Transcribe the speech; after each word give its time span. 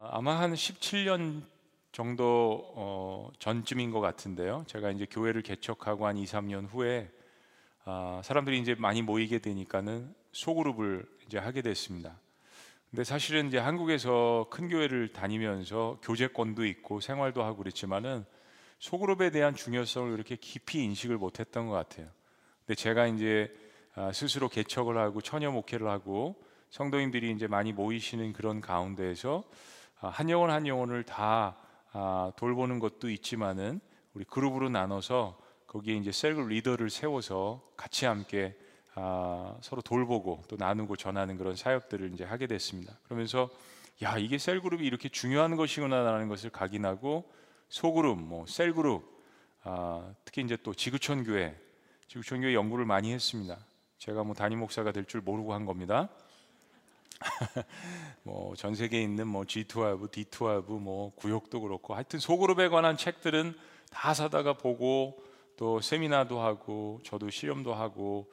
아마 0.00 0.38
한 0.38 0.54
17년 0.54 1.42
정도 1.90 2.72
어, 2.76 3.30
전쯤인 3.40 3.90
것 3.90 3.98
같은데요. 3.98 4.62
제가 4.68 4.92
이제 4.92 5.06
교회를 5.10 5.42
개척하고 5.42 6.06
한 6.06 6.16
2, 6.16 6.24
3년 6.24 6.68
후에 6.70 7.10
아, 7.84 8.20
사람들이 8.22 8.60
이제 8.60 8.76
많이 8.76 9.02
모이게 9.02 9.40
되니까는 9.40 10.14
소그룹을 10.30 11.04
이제 11.26 11.38
하게 11.38 11.62
됐습니다. 11.62 12.20
근데 12.90 13.02
사실은 13.02 13.48
이제 13.48 13.58
한국에서 13.58 14.46
큰 14.50 14.68
교회를 14.68 15.12
다니면서 15.12 15.98
교제권도 16.02 16.64
있고 16.66 17.00
생활도 17.00 17.42
하고 17.42 17.56
그랬지만은 17.56 18.24
소그룹에 18.78 19.30
대한 19.30 19.56
중요성을 19.56 20.12
그렇게 20.12 20.36
깊이 20.36 20.84
인식을 20.84 21.18
못했던 21.18 21.66
것 21.66 21.72
같아요. 21.72 22.06
근데 22.64 22.76
제가 22.76 23.08
이제 23.08 23.52
아, 23.96 24.12
스스로 24.12 24.48
개척을 24.48 24.96
하고 24.96 25.20
처녀 25.20 25.50
목회를 25.50 25.88
하고 25.88 26.36
성도님들이 26.70 27.32
이제 27.32 27.48
많이 27.48 27.72
모이시는 27.72 28.32
그런 28.32 28.60
가운데에서 28.60 29.42
아, 29.42 29.77
한 30.00 30.30
영혼 30.30 30.50
한 30.50 30.66
영혼을 30.66 31.04
다 31.04 31.56
아, 31.92 32.32
돌보는 32.36 32.78
것도 32.78 33.10
있지만은 33.10 33.80
우리 34.14 34.24
그룹으로 34.24 34.68
나눠서 34.68 35.38
거기에 35.66 35.96
이제 35.96 36.12
셀그룹 36.12 36.48
리더를 36.48 36.90
세워서 36.90 37.62
같이 37.76 38.06
함께 38.06 38.56
아, 38.94 39.56
서로 39.60 39.82
돌보고 39.82 40.42
또 40.48 40.56
나누고 40.56 40.96
전하는 40.96 41.36
그런 41.36 41.56
사역들을 41.56 42.12
이제 42.14 42.24
하게 42.24 42.46
됐습니다. 42.46 42.98
그러면서 43.04 43.50
야 44.02 44.16
이게 44.16 44.38
셀 44.38 44.60
그룹이 44.60 44.86
이렇게 44.86 45.08
중요한 45.08 45.56
것이구나라는 45.56 46.28
것을 46.28 46.50
각인하고 46.50 47.30
소그룹, 47.68 48.18
뭐 48.20 48.46
셀 48.46 48.72
그룹, 48.72 49.04
아, 49.64 50.12
특히 50.24 50.42
이제 50.42 50.56
또 50.62 50.72
지구촌 50.74 51.24
교회, 51.24 51.54
지구촌 52.06 52.40
교회 52.40 52.54
연구를 52.54 52.84
많이 52.86 53.12
했습니다. 53.12 53.58
제가 53.98 54.22
뭐 54.24 54.34
담임 54.34 54.60
목사가 54.60 54.92
될 54.92 55.04
줄 55.04 55.20
모르고 55.20 55.52
한 55.52 55.64
겁니다. 55.66 56.08
뭐 58.22 58.54
전 58.56 58.74
세계에 58.74 59.02
있는 59.02 59.26
뭐 59.26 59.42
G12, 59.44 60.10
D12, 60.10 60.78
뭐 60.80 61.12
구역도 61.16 61.60
그렇고 61.60 61.94
하여튼 61.94 62.18
소그룹에 62.18 62.68
관한 62.68 62.96
책들은 62.96 63.54
다 63.90 64.14
사다가 64.14 64.52
보고 64.52 65.22
또 65.56 65.80
세미나도 65.80 66.40
하고 66.40 67.00
저도 67.04 67.30
실험도 67.30 67.74
하고 67.74 68.30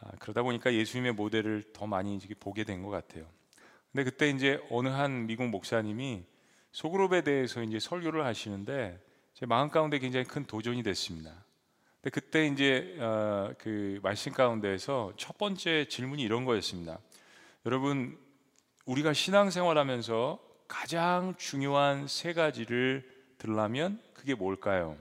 아, 0.00 0.10
그러다 0.18 0.42
보니까 0.42 0.72
예수님의 0.72 1.12
모델을 1.12 1.64
더 1.72 1.86
많이 1.86 2.18
보게 2.40 2.64
된 2.64 2.82
것 2.82 2.90
같아요. 2.90 3.26
근데 3.90 4.04
그때 4.04 4.30
이제 4.30 4.60
어느 4.70 4.88
한 4.88 5.26
미국 5.26 5.48
목사님이 5.48 6.24
소그룹에 6.72 7.22
대해서 7.22 7.62
이제 7.62 7.78
설교를 7.78 8.24
하시는데 8.24 8.98
제 9.34 9.46
마음 9.46 9.68
가운데 9.70 9.98
굉장히 9.98 10.24
큰 10.26 10.44
도전이 10.44 10.82
됐습니다. 10.82 11.44
근데 12.00 12.10
그때 12.10 12.46
이제 12.46 12.96
어, 12.98 13.52
그 13.58 14.00
말씀 14.02 14.32
가운데에서 14.32 15.12
첫 15.16 15.36
번째 15.38 15.86
질문이 15.88 16.22
이런 16.22 16.44
거였습니다. 16.44 16.98
여러분 17.64 18.18
우리가 18.86 19.12
신앙생활하면서 19.12 20.40
가장 20.66 21.34
중요한 21.38 22.08
세 22.08 22.32
가지를 22.32 23.08
들라면 23.38 24.02
그게 24.14 24.34
뭘까요? 24.34 24.96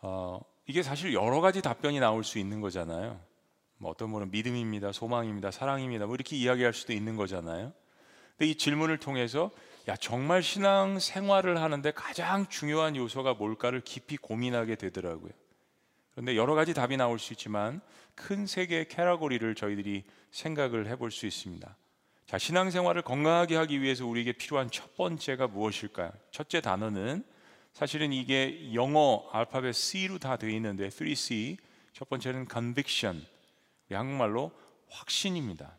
어, 0.00 0.40
이게 0.66 0.82
사실 0.82 1.12
여러 1.12 1.40
가지 1.42 1.60
답변이 1.60 2.00
나올 2.00 2.24
수 2.24 2.38
있는 2.38 2.60
거잖아요. 2.62 3.20
뭐 3.76 3.90
어떤 3.90 4.10
분은 4.10 4.30
믿음입니다, 4.30 4.92
소망입니다, 4.92 5.50
사랑입니다, 5.50 6.06
뭐 6.06 6.14
이렇게 6.14 6.36
이야기할 6.36 6.72
수도 6.72 6.94
있는 6.94 7.16
거잖아요. 7.16 7.72
근데 8.38 8.50
이 8.50 8.54
질문을 8.54 8.98
통해서 8.98 9.50
야 9.88 9.96
정말 9.96 10.42
신앙 10.42 10.98
생활을 10.98 11.60
하는데 11.60 11.90
가장 11.92 12.46
중요한 12.48 12.96
요소가 12.96 13.34
뭘까를 13.34 13.82
깊이 13.82 14.16
고민하게 14.16 14.76
되더라고요. 14.76 15.32
그런데 16.14 16.36
여러 16.36 16.54
가지 16.54 16.74
답이 16.74 16.96
나올 16.96 17.18
수 17.18 17.32
있지만 17.32 17.80
큰 18.14 18.46
세 18.46 18.66
개의 18.66 18.88
캐러고리를 18.88 19.54
저희들이 19.54 20.04
생각을 20.30 20.86
해볼 20.88 21.10
수 21.10 21.26
있습니다. 21.26 21.76
자, 22.26 22.38
신앙생활을 22.38 23.02
건강하게 23.02 23.56
하기 23.56 23.82
위해서 23.82 24.06
우리에게 24.06 24.32
필요한 24.32 24.70
첫 24.70 24.96
번째가 24.96 25.48
무엇일까요? 25.48 26.12
첫째 26.30 26.60
단어는 26.60 27.24
사실은 27.72 28.12
이게 28.12 28.72
영어 28.72 29.28
알파벳 29.32 29.74
C로 29.74 30.18
다 30.18 30.36
되어 30.36 30.50
있는데 30.50 30.88
3C 30.88 31.58
첫 31.92 32.08
번째는 32.08 32.46
conviction 32.50 33.24
한국말로 33.90 34.52
확신입니다. 34.88 35.76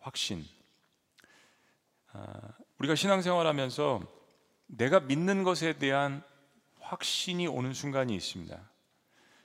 확신. 0.00 0.44
아, 2.12 2.54
우리가 2.78 2.94
신앙생활하면서 2.94 4.00
내가 4.66 5.00
믿는 5.00 5.42
것에 5.42 5.74
대한 5.78 6.22
확신이 6.80 7.46
오는 7.46 7.72
순간이 7.72 8.14
있습니다. 8.14 8.71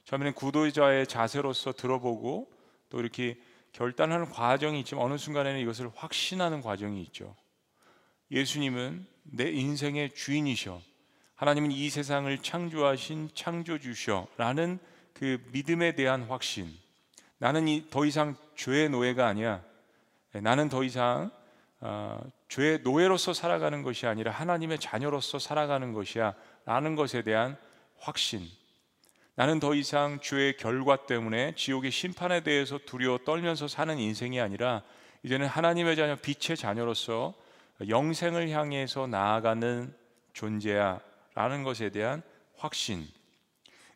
처음에는 0.08 0.34
구도자의 0.36 1.06
자세로서 1.06 1.74
들어보고 1.74 2.50
또 2.90 3.00
이렇게 3.02 3.38
결단하는 3.74 4.30
과정이 4.30 4.80
있지만 4.80 5.04
어느 5.04 5.18
순간에는 5.18 5.60
이것을 5.60 5.92
확신하는 5.94 6.62
과정이 6.62 7.02
있죠. 7.04 7.36
예수님은 8.32 9.06
내 9.24 9.52
인생의 9.52 10.16
주인이셔. 10.16 10.82
하나님은 11.36 11.72
이 11.72 11.90
세상을 11.90 12.36
창조하신 12.42 13.32
창조주셔라는 13.36 14.80
그 15.14 15.44
믿음에 15.52 15.94
대한 15.94 16.24
확신. 16.24 16.74
나는 17.38 17.90
더 17.90 18.06
이상 18.06 18.38
죄의 18.56 18.90
노예가 18.90 19.28
아니야. 19.28 19.62
나는 20.32 20.70
더 20.70 20.86
이상 20.86 21.32
어, 21.82 22.20
죄의 22.48 22.80
노예로서 22.82 23.34
살아가는 23.34 23.84
것이 23.84 24.08
아니라 24.08 24.32
하나님의 24.32 24.80
자녀로서 24.80 25.38
살아가는 25.38 25.92
것이야. 25.92 26.34
라는 26.64 26.96
것에 26.96 27.24
대한 27.24 27.58
확신. 28.00 28.48
나는 29.38 29.60
더 29.60 29.76
이상 29.76 30.20
죄의 30.20 30.58
결과 30.58 31.06
때문에 31.06 31.54
지옥의 31.56 31.92
심판에 31.92 32.42
대해서 32.42 32.80
두려워 32.80 33.20
떨면서 33.20 33.68
사는 33.68 33.96
인생이 34.00 34.42
아니라 34.42 34.82
이제는 35.22 35.46
하나님의 35.46 35.96
자녀, 35.96 36.16
빛의 36.16 36.58
자녀로서 36.58 37.36
영생을 37.88 38.50
향해서 38.50 39.06
나아가는 39.06 39.94
존재야. 40.34 41.00
라는 41.36 41.62
것에 41.62 41.92
대한 41.92 42.24
확신. 42.58 43.08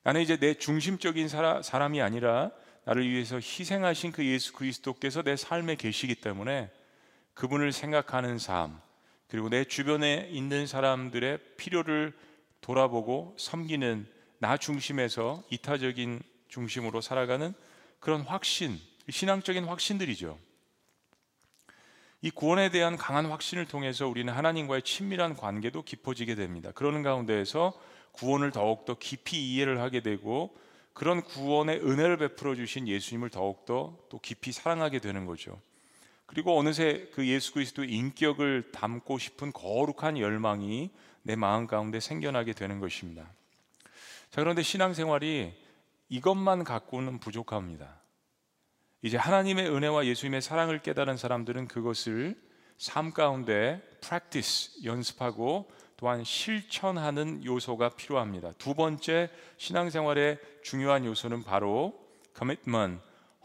나는 0.03 0.21
이제 0.21 0.37
내 0.37 0.53
중심적인 0.53 1.27
사람, 1.27 1.63
사람이 1.63 1.99
아니라 1.99 2.51
나를 2.83 3.09
위해서 3.09 3.37
희생하신 3.37 4.11
그 4.11 4.23
예수 4.23 4.53
그리스도께서 4.53 5.23
내 5.23 5.35
삶에 5.35 5.73
계시기 5.73 6.13
때문에 6.13 6.69
그분을 7.33 7.71
생각하는 7.71 8.37
삶, 8.37 8.79
그리고 9.27 9.49
내 9.49 9.63
주변에 9.63 10.27
있는 10.29 10.67
사람들의 10.67 11.39
필요를 11.57 12.13
돌아보고 12.61 13.33
섬기는 13.39 14.20
나 14.41 14.57
중심에서 14.57 15.43
이타적인 15.51 16.19
중심으로 16.47 16.99
살아가는 16.99 17.53
그런 17.99 18.21
확신, 18.21 18.79
신앙적인 19.07 19.65
확신들이죠. 19.65 20.35
이 22.23 22.31
구원에 22.31 22.71
대한 22.71 22.97
강한 22.97 23.27
확신을 23.27 23.67
통해서 23.67 24.07
우리는 24.07 24.33
하나님과의 24.33 24.81
친밀한 24.81 25.35
관계도 25.35 25.83
깊어지게 25.83 26.33
됩니다. 26.33 26.71
그러는 26.73 27.03
가운데에서 27.03 27.79
구원을 28.13 28.49
더욱더 28.49 28.97
깊이 28.97 29.53
이해를 29.53 29.79
하게 29.79 30.01
되고 30.01 30.57
그런 30.93 31.21
구원의 31.21 31.81
은혜를 31.81 32.17
베풀어 32.17 32.55
주신 32.55 32.87
예수님을 32.87 33.29
더욱더 33.29 33.95
또 34.09 34.17
깊이 34.17 34.51
사랑하게 34.51 34.97
되는 34.97 35.27
거죠. 35.27 35.61
그리고 36.25 36.57
어느새 36.57 37.11
그 37.13 37.27
예수 37.27 37.53
그리스도의 37.53 37.91
인격을 37.91 38.71
담고 38.71 39.19
싶은 39.19 39.53
거룩한 39.53 40.17
열망이 40.17 40.89
내 41.21 41.35
마음 41.35 41.67
가운데 41.67 41.99
생겨나게 41.99 42.53
되는 42.53 42.79
것입니다. 42.79 43.31
자, 44.31 44.39
그런데 44.39 44.63
신앙생활이 44.63 45.53
이것만 46.07 46.63
갖고는 46.63 47.19
부족합니다. 47.19 47.99
이제 49.01 49.17
하나님의 49.17 49.69
은혜와 49.69 50.05
예수님의 50.05 50.41
사랑을 50.41 50.81
깨달은 50.81 51.17
사람들은 51.17 51.67
그것을 51.67 52.41
삶 52.77 53.11
가운데 53.11 53.81
practice 53.99 54.85
연습하고 54.85 55.69
또한 55.97 56.23
실천하는 56.23 57.43
요소가 57.43 57.89
필요합니다. 57.89 58.53
두 58.53 58.73
번째 58.73 59.29
신앙생활의 59.57 60.39
중요한 60.63 61.03
요소는 61.05 61.43
바로 61.43 61.93
commitment, 62.35 63.01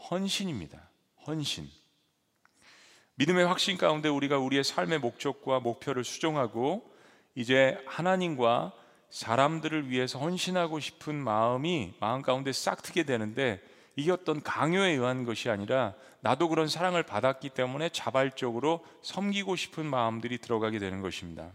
헌신입니다. 0.09 0.89
헌신. 1.27 1.67
믿음의 3.15 3.45
확신 3.45 3.77
가운데 3.77 4.07
우리가 4.07 4.37
우리의 4.37 4.63
삶의 4.63 4.99
목적과 4.99 5.59
목표를 5.59 6.05
수정하고 6.05 6.89
이제 7.35 7.77
하나님과 7.87 8.73
사람들을 9.09 9.89
위해서 9.89 10.19
헌신하고 10.19 10.79
싶은 10.79 11.15
마음이 11.15 11.93
마음 11.99 12.21
가운데 12.21 12.51
싹 12.51 12.81
트게 12.81 13.03
되는데 13.03 13.61
이게 13.95 14.11
어떤 14.11 14.43
강요에 14.43 14.91
의한 14.91 15.25
것이 15.25 15.49
아니라 15.49 15.93
나도 16.19 16.49
그런 16.49 16.67
사랑을 16.67 17.03
받았기 17.03 17.49
때문에 17.49 17.89
자발적으로 17.89 18.85
섬기고 19.01 19.55
싶은 19.55 19.85
마음들이 19.85 20.37
들어가게 20.37 20.77
되는 20.77 21.01
것입니다. 21.01 21.51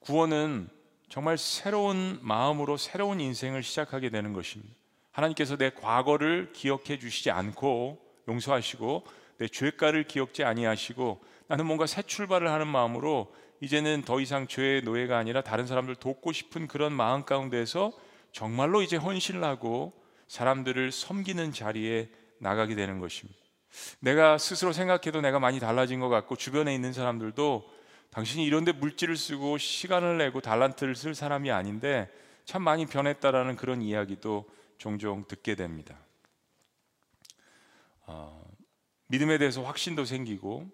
구원은 0.00 0.68
정말 1.08 1.38
새로운 1.38 2.18
마음으로 2.22 2.76
새로운 2.76 3.20
인생을 3.20 3.62
시작하게 3.62 4.10
되는 4.10 4.32
것입니다. 4.32 4.74
하나님께서 5.12 5.56
내 5.56 5.70
과거를 5.70 6.52
기억해 6.52 6.98
주시지 6.98 7.30
않고 7.30 7.98
용서하시고 8.28 9.04
내 9.38 9.48
죄가를 9.48 10.04
기억지 10.04 10.44
아니하시고 10.44 11.22
나는 11.46 11.66
뭔가 11.66 11.86
새 11.86 12.02
출발을 12.02 12.50
하는 12.50 12.66
마음으로 12.66 13.34
이제는 13.60 14.02
더 14.02 14.20
이상 14.20 14.46
죄의 14.46 14.82
노예가 14.82 15.18
아니라 15.18 15.42
다른 15.42 15.66
사람들 15.66 15.96
돕고 15.96 16.32
싶은 16.32 16.68
그런 16.68 16.92
마음 16.92 17.24
가운데서 17.24 17.92
정말로 18.32 18.82
이제 18.82 18.96
헌신을 18.96 19.42
하고 19.42 19.92
사람들을 20.28 20.92
섬기는 20.92 21.52
자리에 21.52 22.10
나가게 22.38 22.74
되는 22.74 23.00
것입니다. 23.00 23.38
내가 24.00 24.38
스스로 24.38 24.72
생각해도 24.72 25.20
내가 25.20 25.38
많이 25.38 25.60
달라진 25.60 26.00
것 26.00 26.08
같고 26.08 26.36
주변에 26.36 26.74
있는 26.74 26.92
사람들도 26.92 27.68
당신이 28.10 28.44
이런데 28.44 28.72
물질을 28.72 29.16
쓰고 29.16 29.58
시간을 29.58 30.18
내고 30.18 30.40
달란트를 30.40 30.94
쓸 30.94 31.14
사람이 31.14 31.50
아닌데 31.50 32.10
참 32.44 32.62
많이 32.62 32.86
변했다라는 32.86 33.56
그런 33.56 33.82
이야기도 33.82 34.48
종종 34.78 35.26
듣게 35.26 35.54
됩니다. 35.54 35.98
어, 38.06 38.42
믿음에 39.08 39.36
대해서 39.36 39.62
확신도 39.62 40.04
생기고 40.06 40.66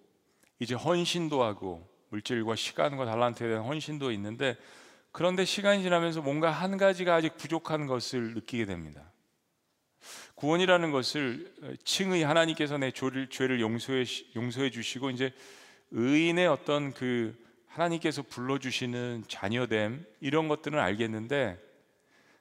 이제 0.60 0.75
헌신도 0.75 1.42
하고 1.42 1.88
물질과 2.14 2.55
시간과 2.55 3.05
달란트에 3.06 3.49
대한 3.49 3.64
헌신도 3.64 4.12
있는데 4.12 4.56
그런데 5.11 5.44
시간이 5.44 5.82
지나면서 5.82 6.22
뭔가 6.22 6.50
한 6.50 6.76
가지가 6.76 7.14
아직 7.14 7.37
부족한 7.37 7.87
것을 7.87 8.34
느끼게 8.34 8.66
됩니다. 8.66 9.02
구원이라는 10.34 10.90
것을 10.90 11.52
칭의 11.84 12.25
하나님께서 12.25 12.78
내 12.78 12.90
죄를, 12.90 13.28
죄를 13.31 13.61
용서해, 13.61 14.05
용서해 14.37 14.70
주시고 14.70 15.11
이제 15.11 15.32
의인의 15.90 16.46
어떤 16.46 16.93
그 16.93 17.34
하나님께서 17.69 18.22
불러주시는 18.22 19.25
자녀됨 19.28 20.05
이런 20.20 20.49
것들은 20.49 20.78
알겠는데 20.78 21.58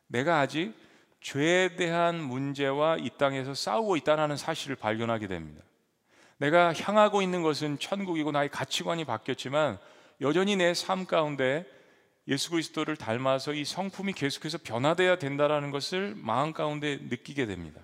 내가 0.08 0.40
아직 0.40 0.74
죄에 1.22 1.76
대한 1.76 2.22
문제와 2.22 2.98
이 2.98 3.10
땅에서 3.18 3.54
싸우고 3.54 3.96
있다는 3.98 4.36
사실을 4.38 4.76
발견하게 4.76 5.28
됩니다. 5.28 5.64
내가 6.38 6.74
향하고 6.74 7.22
있는 7.22 7.42
것은 7.42 7.80
천국이고 7.80 8.32
나의 8.32 8.50
가치관이 8.50 9.06
바뀌었지만 9.06 9.78
여전히 10.22 10.56
내 10.56 10.74
삶 10.74 11.06
가운데 11.06 11.66
예수 12.28 12.52
그리스도를 12.52 12.96
닮아서 12.96 13.54
이 13.54 13.66
성품이 13.66 14.14
계속해서 14.14 14.60
변화돼야 14.64 15.18
된다라는 15.18 15.72
것을 15.72 16.14
마음 16.16 16.54
가운데 16.54 16.98
느끼게 16.98 17.46
됩니다. 17.46 17.82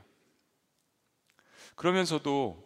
그러면서도 1.75 2.65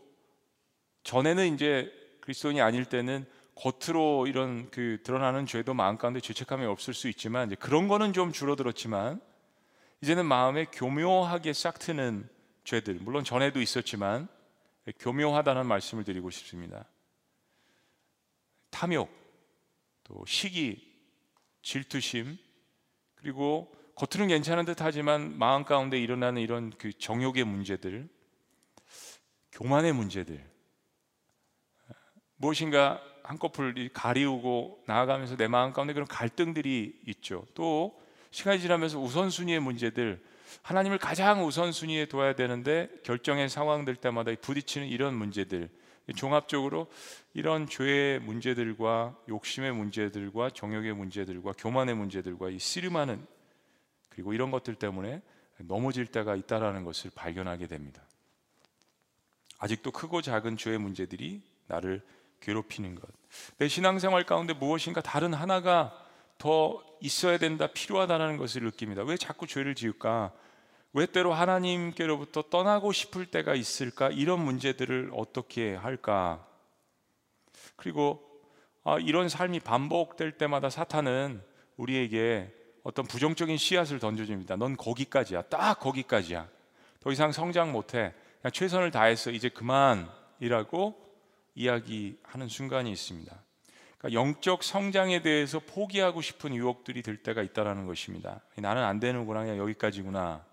전에는 1.04 1.54
이제 1.56 1.92
그리스도인이 2.22 2.62
아닐 2.62 2.86
때는 2.86 3.26
겉으로 3.56 4.28
이런 4.28 4.70
그 4.72 5.00
드러나는 5.04 5.46
죄도 5.46 5.74
마음 5.74 5.98
가운데 5.98 6.20
죄책감이 6.20 6.66
없을 6.66 6.94
수 6.94 7.08
있지만 7.10 7.48
이제 7.48 7.56
그런 7.56 7.88
거는 7.88 8.14
좀 8.14 8.32
줄어들었지만 8.32 9.20
이제는 10.02 10.26
마음에 10.26 10.66
교묘하게 10.66 11.54
싹트는 11.54 12.28
죄들 12.64 12.96
물론 13.02 13.24
전에도 13.24 13.62
있었지만 13.62 14.28
교묘하다는 15.00 15.66
말씀을 15.66 16.04
드리고 16.04 16.30
싶습니다. 16.30 16.86
탐욕, 18.70 19.10
또 20.04 20.26
시기, 20.26 20.94
질투심, 21.62 22.38
그리고 23.16 23.74
겉으로는 23.96 24.28
괜찮은 24.28 24.66
듯하지만 24.66 25.38
마음 25.38 25.64
가운데 25.64 26.00
일어나는 26.00 26.42
이런 26.42 26.72
그 26.78 26.92
정욕의 26.92 27.44
문제들, 27.46 28.10
교만의 29.52 29.94
문제들, 29.94 30.44
무엇인가 32.36 33.02
한꺼풀 33.24 33.90
가리우고 33.94 34.84
나아가면서 34.86 35.38
내 35.38 35.48
마음 35.48 35.72
가운데 35.72 35.94
그런 35.94 36.08
갈등들이 36.08 37.00
있죠. 37.08 37.46
또 37.54 37.98
시간이 38.32 38.60
지나면서 38.60 39.00
우선순위의 39.00 39.60
문제들, 39.62 40.22
하나님을 40.62 40.98
가장 40.98 41.46
우선순위에 41.46 42.06
둬야 42.06 42.34
되는데 42.34 42.90
결정의 43.04 43.50
상황들 43.50 43.96
때마다 43.96 44.32
부딪히는 44.40 44.88
이런 44.88 45.16
문제들 45.16 45.70
종합적으로 46.16 46.88
이런 47.34 47.68
죄의 47.68 48.20
문제들과 48.20 49.18
욕심의 49.30 49.74
문제들과 49.74 50.50
정욕의 50.52 50.94
문제들과 50.94 51.54
교만의 51.58 51.96
문제들과 51.96 52.50
이 52.50 52.60
씨름하는 52.60 53.26
그리고 54.10 54.34
이런 54.34 54.52
것들 54.52 54.76
때문에 54.76 55.22
넘어질 55.60 56.06
때가 56.08 56.36
있다라는 56.36 56.84
것을 56.84 57.12
발견하게 57.16 57.68
됩니다. 57.68 58.04
아직도 59.60 59.92
크고 59.92 60.22
작은 60.22 60.58
죄의 60.58 60.78
문제들이 60.78 61.42
나를 61.68 62.04
괴롭히는 62.42 62.96
것. 62.96 63.10
내 63.58 63.68
신앙생활 63.70 64.26
가운데 64.26 64.54
무엇인가 64.54 65.02
다른 65.02 65.34
하나가 65.34 66.03
더 66.44 66.84
있어야 67.00 67.38
된다, 67.38 67.68
필요하다는 67.68 68.36
것을 68.36 68.63
느낍니다. 68.63 69.01
왜 69.04 69.16
자꾸 69.16 69.48
죄를 69.48 69.75
지을까? 69.75 70.34
왜 70.92 71.06
때로 71.06 71.34
하나님께로부터 71.34 72.42
떠나고 72.50 72.92
싶을 72.92 73.28
때가 73.28 73.56
있을까? 73.56 74.10
이런 74.10 74.44
문제들을 74.44 75.12
어떻게 75.13 75.74
할까? 75.74 76.45
그리고 77.78 78.22
아, 78.84 79.00
이런 79.00 79.30
삶이 79.30 79.62
반복될 79.62 80.34
때마다 80.34 80.69
사탄은 80.69 81.42
우리에게 81.78 82.54
어떤 82.84 83.06
부정적인 83.06 83.56
씨앗을 83.56 84.00
던져줍니다. 84.00 84.57
넌 84.57 84.75
거기까지야. 84.75 85.44
딱 85.44 85.80
거기까지야. 85.80 86.50
더 87.00 87.12
이상 87.13 87.31
성장 87.31 87.72
못해. 87.72 88.13
그냥 88.42 88.51
최선을 88.51 88.92
다해서 88.92 89.31
이제 89.31 89.48
그만이라고 89.48 90.94
이야기하는 91.56 92.50
순간이 92.50 92.92
있습니다. 92.92 93.34
그러니까 94.04 94.20
영적 94.20 94.64
성장에 94.64 95.22
대해서 95.22 95.60
포기하고 95.60 96.22
싶은 96.22 96.54
유혹들이 96.54 97.02
들 97.02 97.16
때가 97.16 97.42
있다는 97.42 97.88
것입니다. 97.88 98.42
나는 98.58 98.84
안 98.84 99.00
되는구나. 99.00 99.42
그냥 99.44 99.58
여기까지구나. 99.58 100.46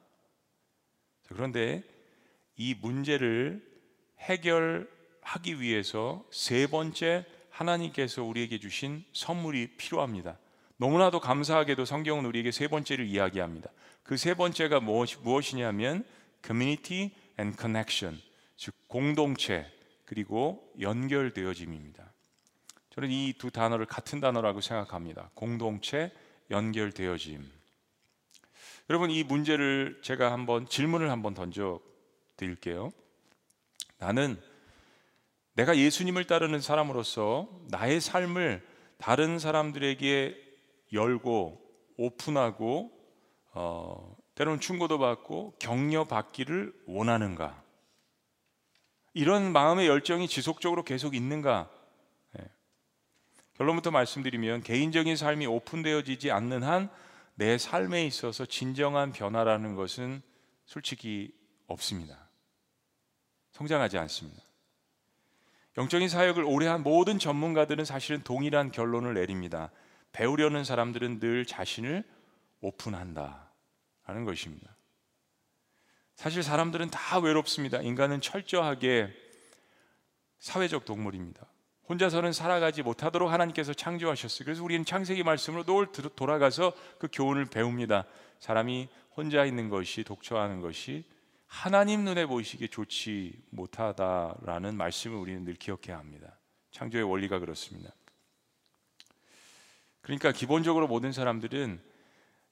그런데 1.29 1.83
이 2.57 2.75
문제를 2.81 3.61
해결하기 4.21 5.61
위해서 5.61 6.25
세 6.31 6.69
번째 6.69 7.27
하나님께서 7.51 8.23
우리에게 8.23 8.61
주신 8.61 9.05
선물이 9.13 9.77
필요합니다. 9.77 10.39
너무나도 10.77 11.19
감사하게도 11.19 11.85
성경은 11.85 12.25
우리에게 12.27 12.53
세 12.53 12.69
번째를 12.69 13.05
이야기합니다. 13.07 13.71
그 14.05 14.17
세 14.17 14.35
번째가 14.35 14.81
무엇, 14.81 15.53
이냐면 15.53 16.05
community 16.45 17.11
and 17.39 17.57
connection, 17.61 18.21
즉 18.57 18.75
공동체 18.87 19.67
그리고 20.05 20.73
연결되어짐입니다. 20.81 22.10
저는 22.91 23.11
이 23.11 23.35
두 23.39 23.51
단어를 23.51 23.87
같은 23.87 24.21
단어라고 24.21 24.61
생각합니다. 24.61 25.31
공동체, 25.35 26.13
연결되어짐. 26.51 27.49
여러분 28.91 29.11
이 29.11 29.23
문제를 29.23 30.01
제가 30.03 30.33
한번 30.33 30.69
질문을 30.69 31.11
한번 31.11 31.33
던져 31.35 31.81
드릴게요. 32.37 32.91
나는 33.99 34.41
내가 35.53 35.77
예수님을 35.77 36.27
따르는 36.27 36.61
사람으로서 36.61 37.49
나의 37.69 38.01
삶을 38.01 38.67
다른 38.99 39.39
사람들에게 39.39 40.37
열고 40.93 41.61
오픈하고 41.97 42.91
어, 43.53 44.17
때로는 44.35 44.59
충고도 44.59 44.99
받고 44.99 45.55
격려 45.61 46.05
받기를 46.05 46.73
원하는가? 46.87 47.63
이런 49.15 49.53
마음의 49.53 49.87
열정이 49.87 50.27
지속적으로 50.29 50.83
계속 50.83 51.15
있는가? 51.15 51.71
네. 53.61 53.65
결론부터 53.65 53.91
말씀드리면 53.91 54.63
개인적인 54.63 55.17
삶이 55.17 55.47
오픈되어지지 55.47 56.31
않는 56.31 56.63
한 56.63 56.91
내 57.41 57.57
삶에 57.57 58.05
있어서 58.05 58.45
진정한 58.45 59.13
변화라는 59.13 59.75
것은 59.75 60.21
솔직히 60.67 61.35
없습니다. 61.69 62.29
성장하지 63.53 63.97
않습니다. 63.97 64.43
영적인 65.79 66.11
사역을 66.11 66.45
오래 66.45 66.67
한 66.67 66.83
모든 66.83 67.19
전문가들은 67.19 67.87
사실은 67.87 68.23
동일한 68.23 68.71
결론을 68.71 69.15
내립니다. 69.15 69.71
배우려는 70.13 70.65
사람들은 70.65 71.19
늘 71.19 71.47
자신을 71.47 72.05
오픈한다. 72.61 73.51
라는 74.07 74.27
것입니다. 74.27 74.77
사실 76.17 76.43
사람들은 76.43 76.91
다 76.91 77.21
외롭습니다. 77.21 77.81
인간은 77.81 78.21
철저하게 78.21 79.15
사회적 80.41 80.85
동물입니다. 80.85 81.47
혼자서는 81.91 82.33
살아가지 82.33 82.85
못하도록 82.85 83.33
하나님께서 83.33 83.75
창조하셨어요. 83.75 84.45
그래서 84.45 84.63
우리는 84.63 84.85
창세기 84.85 85.25
말씀으로 85.25 85.65
늘 85.65 85.89
돌아가서 86.15 86.73
그 87.01 87.09
교훈을 87.13 87.47
배웁니다. 87.47 88.05
사람이 88.39 88.89
혼자 89.17 89.45
있는 89.45 89.69
것이 89.69 90.05
독처하는 90.05 90.61
것이 90.61 91.05
하나님 91.49 92.05
눈에 92.05 92.27
보이시기에 92.27 92.69
좋지 92.69 93.43
못하다라는 93.51 94.77
말씀을 94.77 95.17
우리는 95.17 95.45
늘 95.45 95.55
기억해야 95.55 95.99
합니다. 95.99 96.39
창조의 96.71 97.03
원리가 97.03 97.41
그렇습니다. 97.41 97.91
그러니까 100.01 100.31
기본적으로 100.31 100.87
모든 100.87 101.11
사람들은 101.11 101.81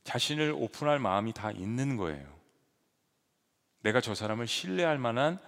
자신을 0.02 0.50
오픈할 0.50 0.98
마음이 0.98 1.32
다 1.32 1.52
있는 1.52 1.96
거예요. 1.96 2.26
내가 3.82 4.00
저 4.00 4.16
사람을 4.16 4.48
신뢰할 4.48 4.98
만한 4.98 5.38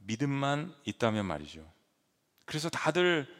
믿음만 0.00 0.74
있다면 0.84 1.24
말이죠. 1.24 1.66
그래서 2.44 2.68
다들 2.68 3.37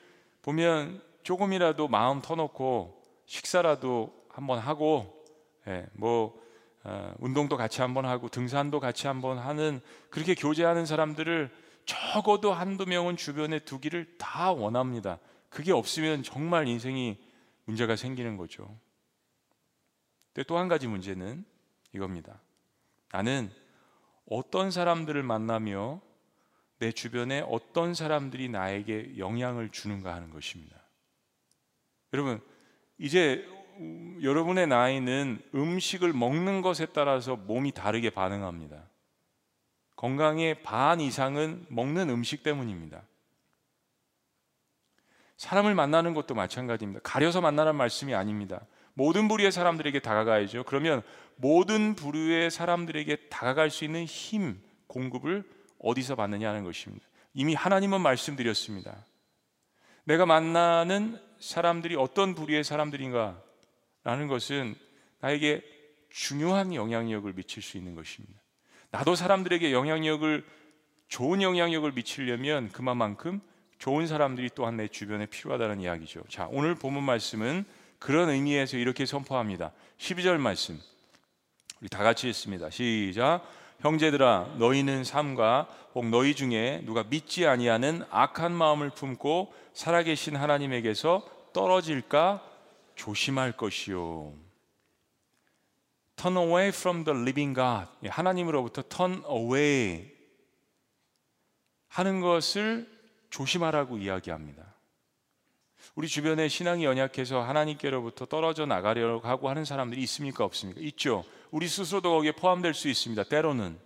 보면 0.48 1.02
조금이라도 1.24 1.88
마음 1.88 2.22
터놓고 2.22 3.02
식사라도 3.26 4.14
한번 4.30 4.58
하고 4.58 5.22
예, 5.66 5.86
뭐 5.92 6.40
어, 6.84 7.12
운동도 7.18 7.58
같이 7.58 7.82
한번 7.82 8.06
하고 8.06 8.30
등산도 8.30 8.80
같이 8.80 9.06
한번 9.06 9.36
하는 9.36 9.82
그렇게 10.08 10.34
교제하는 10.34 10.86
사람들을 10.86 11.50
적어도 11.84 12.54
한두 12.54 12.86
명은 12.86 13.18
주변에 13.18 13.58
두기를 13.58 14.16
다 14.16 14.50
원합니다. 14.50 15.18
그게 15.50 15.70
없으면 15.70 16.22
정말 16.22 16.66
인생이 16.66 17.18
문제가 17.66 17.94
생기는 17.96 18.38
거죠. 18.38 18.74
근데 20.32 20.46
또 20.46 20.56
한 20.56 20.68
가지 20.68 20.86
문제는 20.86 21.44
이겁니다. 21.92 22.40
나는 23.12 23.50
어떤 24.30 24.70
사람들을 24.70 25.22
만나며 25.22 26.00
내 26.78 26.92
주변에 26.92 27.44
어떤 27.48 27.94
사람들이 27.94 28.48
나에게 28.48 29.18
영향을 29.18 29.70
주는가 29.70 30.14
하는 30.14 30.30
것입니다. 30.30 30.76
여러분 32.12 32.40
이제 32.98 33.46
여러분의 34.22 34.66
나이는 34.66 35.40
음식을 35.54 36.12
먹는 36.12 36.62
것에 36.62 36.86
따라서 36.86 37.36
몸이 37.36 37.72
다르게 37.72 38.10
반응합니다. 38.10 38.88
건강의 39.96 40.62
반 40.62 41.00
이상은 41.00 41.66
먹는 41.68 42.08
음식 42.10 42.42
때문입니다. 42.42 43.02
사람을 45.36 45.74
만나는 45.74 46.14
것도 46.14 46.34
마찬가지입니다. 46.34 47.00
가려서 47.02 47.40
만나는 47.40 47.76
말씀이 47.76 48.14
아닙니다. 48.14 48.66
모든 48.94 49.28
부류의 49.28 49.52
사람들에게 49.52 50.00
다가가야죠. 50.00 50.64
그러면 50.64 51.02
모든 51.36 51.94
부류의 51.94 52.50
사람들에게 52.50 53.28
다가갈 53.28 53.70
수 53.70 53.84
있는 53.84 54.04
힘 54.04 54.60
공급을 54.88 55.44
어디서 55.78 56.14
받느냐 56.16 56.48
하는 56.48 56.64
것입니다. 56.64 57.06
이미 57.34 57.54
하나님은 57.54 58.00
말씀드렸습니다. 58.00 59.04
내가 60.04 60.26
만나는 60.26 61.20
사람들이 61.38 61.94
어떤 61.96 62.34
부류의 62.34 62.64
사람들인가 62.64 63.40
라는 64.04 64.26
것은 64.26 64.74
나에게 65.20 65.62
중요한 66.10 66.74
영향력을 66.74 67.30
미칠 67.34 67.62
수 67.62 67.76
있는 67.76 67.94
것입니다. 67.94 68.40
나도 68.90 69.14
사람들에게 69.14 69.72
영향력을 69.72 70.44
좋은 71.08 71.42
영향력을 71.42 71.90
미치려면 71.92 72.70
그만큼 72.70 73.40
좋은 73.78 74.06
사람들이 74.06 74.50
또한 74.54 74.76
내 74.76 74.88
주변에 74.88 75.26
필요하다는 75.26 75.80
이야기죠. 75.80 76.22
자, 76.28 76.48
오늘 76.50 76.74
본문 76.74 77.02
말씀은 77.04 77.64
그런 77.98 78.28
의미에서 78.28 78.76
이렇게 78.76 79.06
선포합니다. 79.06 79.72
12절 79.98 80.38
말씀. 80.38 80.80
우리 81.80 81.88
다 81.88 82.02
같이 82.02 82.28
읽습니다. 82.28 82.70
시작. 82.70 83.42
형제들아 83.80 84.54
너희는 84.58 85.04
삶과 85.04 85.68
혹 85.94 86.06
너희 86.06 86.34
중에 86.34 86.82
누가 86.84 87.04
믿지 87.04 87.46
아니하는 87.46 88.02
악한 88.10 88.52
마음을 88.52 88.90
품고 88.90 89.52
살아계신 89.72 90.36
하나님에게서 90.36 91.28
떨어질까 91.52 92.44
조심할 92.96 93.52
것이요. 93.52 94.32
Turn 96.16 96.36
away 96.36 96.68
from 96.68 97.04
the 97.04 97.16
living 97.16 97.54
God. 97.54 97.86
예, 98.02 98.08
하나님으로부터 98.08 98.82
turn 98.88 99.22
away 99.28 100.10
하는 101.88 102.20
것을 102.20 102.88
조심하라고 103.30 103.98
이야기합니다. 103.98 104.74
우리 105.94 106.08
주변에 106.08 106.48
신앙이 106.48 106.84
연약해서 106.84 107.42
하나님께로부터 107.42 108.26
떨어져 108.26 108.66
나가려고 108.66 109.48
하는 109.48 109.64
사람들이 109.64 110.02
있습니까? 110.02 110.44
없습니까? 110.44 110.80
있죠. 110.80 111.24
우리 111.50 111.68
스스로도 111.68 112.10
거기에 112.10 112.32
포함될 112.32 112.74
수 112.74 112.88
있습니다. 112.88 113.24
때로는 113.24 113.78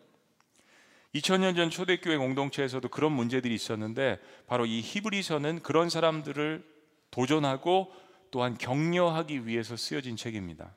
2000년 1.15 1.57
전 1.57 1.71
초대교회 1.71 2.17
공동체에서도 2.17 2.89
그런 2.89 3.13
문제들이 3.13 3.55
있었는데 3.55 4.19
바로 4.47 4.65
이 4.65 4.81
히브리서는 4.81 5.63
그런 5.63 5.91
사람들을 5.91 6.65
도전하고 7.11 7.93
또한 8.31 8.57
격려하기 8.57 9.47
위해서 9.47 9.77
쓰여진 9.77 10.17
책입니다. 10.17 10.75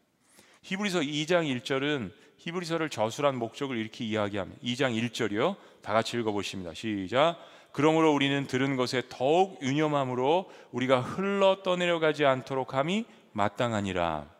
히브리서 0.63 1.00
2장 1.00 1.62
1절은 1.62 2.12
히브리서를 2.38 2.89
저술한 2.89 3.38
목적을 3.38 3.77
이렇게 3.77 4.04
이야기합니다. 4.04 4.62
2장 4.62 4.94
1절이요. 5.10 5.56
다 5.82 5.94
같이 5.94 6.18
읽어 6.18 6.32
보십니다. 6.34 6.74
시작. 6.74 7.38
그러므로 7.72 8.13
우리는 8.13 8.46
들은 8.46 8.75
것에 8.75 9.04
더욱 9.10 9.62
유념함으로 9.62 10.51
우리가 10.72 11.00
흘러 11.01 11.63
떠내려가지 11.63 12.25
않도록 12.25 12.74
함이 12.74 13.06
마땅하니라. 13.32 14.35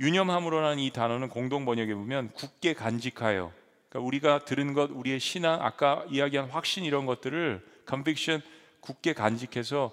유념함으로라는 0.00 0.78
이 0.78 0.90
단어는 0.90 1.28
공동 1.28 1.64
번역에 1.64 1.94
보면 1.94 2.32
굳게 2.34 2.74
간직하여. 2.74 3.52
그러니까 3.88 4.06
우리가 4.06 4.44
들은 4.44 4.74
것, 4.74 4.90
우리의 4.90 5.18
신앙, 5.18 5.60
아까 5.62 6.04
이야기한 6.08 6.48
확신 6.50 6.84
이런 6.84 7.06
것들을 7.06 7.66
conviction 7.88 8.42
굳게 8.80 9.12
간직해서 9.12 9.90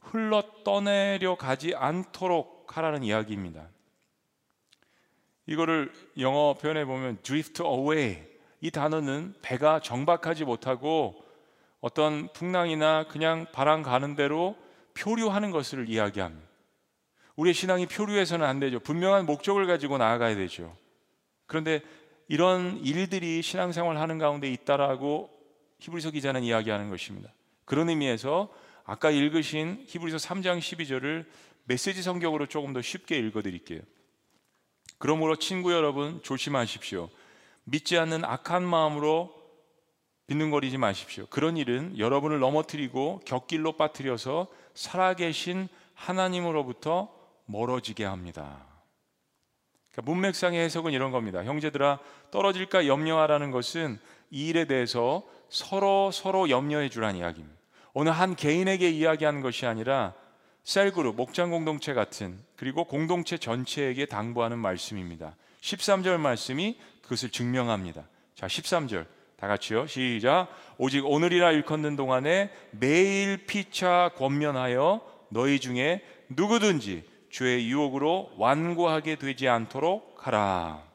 흘러 0.00 0.42
떠내려 0.64 1.36
가지 1.36 1.74
않도록 1.74 2.76
하라는 2.76 3.02
이야기입니다. 3.02 3.68
이거를 5.46 5.92
영어 6.18 6.54
표현해 6.54 6.84
보면 6.84 7.18
drift 7.22 7.62
away 7.62 8.22
이 8.60 8.70
단어는 8.70 9.34
배가 9.42 9.80
정박하지 9.80 10.44
못하고 10.44 11.24
어떤 11.80 12.32
풍랑이나 12.32 13.08
그냥 13.08 13.46
바람 13.52 13.82
가는 13.82 14.14
대로 14.14 14.56
표류하는 14.94 15.50
것을 15.50 15.88
이야기합니다. 15.88 16.51
우리의 17.36 17.54
신앙이 17.54 17.86
표류해서는 17.86 18.46
안 18.46 18.60
되죠. 18.60 18.80
분명한 18.80 19.26
목적을 19.26 19.66
가지고 19.66 19.98
나아가야 19.98 20.36
되죠. 20.36 20.74
그런데 21.46 21.80
이런 22.28 22.78
일들이 22.78 23.42
신앙생활 23.42 23.96
하는 23.96 24.18
가운데 24.18 24.50
있다라고 24.50 25.30
히브리서 25.80 26.10
기자는 26.12 26.44
이야기하는 26.44 26.90
것입니다. 26.90 27.32
그런 27.64 27.88
의미에서 27.88 28.52
아까 28.84 29.10
읽으신 29.10 29.84
히브리서 29.86 30.18
3장 30.18 30.58
12절을 30.58 31.26
메시지 31.64 32.02
성경으로 32.02 32.46
조금 32.46 32.72
더 32.72 32.82
쉽게 32.82 33.18
읽어 33.18 33.42
드릴게요. 33.42 33.80
그러므로 34.98 35.36
친구 35.36 35.72
여러분 35.72 36.22
조심하십시오. 36.22 37.08
믿지 37.64 37.98
않는 37.98 38.24
악한 38.24 38.64
마음으로 38.64 39.34
빗는거리지 40.26 40.78
마십시오. 40.78 41.26
그런 41.26 41.56
일은 41.56 41.98
여러분을 41.98 42.38
넘어뜨리고 42.38 43.20
격길로 43.24 43.72
빠뜨려서 43.72 44.46
살아계신 44.74 45.68
하나님으로부터 45.94 47.21
멀어지게 47.46 48.04
합니다. 48.04 48.64
그러니까 49.92 50.10
문맥상의 50.10 50.64
해석은 50.64 50.92
이런 50.92 51.10
겁니다. 51.12 51.44
형제들아 51.44 51.98
떨어질까 52.30 52.86
염려하라는 52.86 53.50
것은 53.50 53.98
이 54.30 54.48
일에 54.48 54.64
대해서 54.64 55.22
서로 55.48 56.10
서로 56.10 56.48
염려해 56.48 56.88
주라는 56.88 57.20
이야기입니다. 57.20 57.60
어느 57.92 58.08
한 58.08 58.34
개인에게 58.34 58.88
이야기하는 58.88 59.42
것이 59.42 59.66
아니라 59.66 60.14
셀그룹, 60.64 61.16
목장 61.16 61.50
공동체 61.50 61.92
같은 61.92 62.38
그리고 62.56 62.84
공동체 62.84 63.36
전체에게 63.36 64.06
당부하는 64.06 64.58
말씀입니다. 64.58 65.36
13절 65.60 66.18
말씀이 66.18 66.78
그것을 67.02 67.30
증명합니다. 67.30 68.04
자, 68.34 68.46
13절 68.46 69.06
다 69.36 69.48
같이요. 69.48 69.86
시작. 69.86 70.48
오직 70.78 71.04
오늘이라 71.04 71.50
일컫는 71.52 71.96
동안에 71.96 72.50
매일 72.70 73.44
피차 73.44 74.12
권면하여 74.16 75.00
너희 75.28 75.58
중에 75.58 76.02
누구든지 76.28 77.04
주의 77.32 77.66
유혹으로 77.70 78.30
완고하게 78.36 79.16
되지 79.16 79.48
않도록 79.48 80.26
하라. 80.26 80.86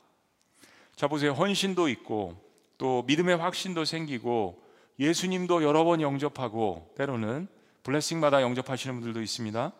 자 0.96 1.08
보세요. 1.08 1.32
헌신도 1.32 1.90
있고 1.90 2.40
또 2.78 3.04
믿음의 3.08 3.38
확신도 3.38 3.86
생기고 3.86 4.62
예수님도 5.00 5.64
여러 5.64 5.84
번 5.84 6.00
영접하고 6.00 6.94
때로는 6.96 7.48
블레싱마다 7.82 8.44
영접하시는 8.44 8.96
분들도 8.96 9.20
있습니다. 9.20 9.74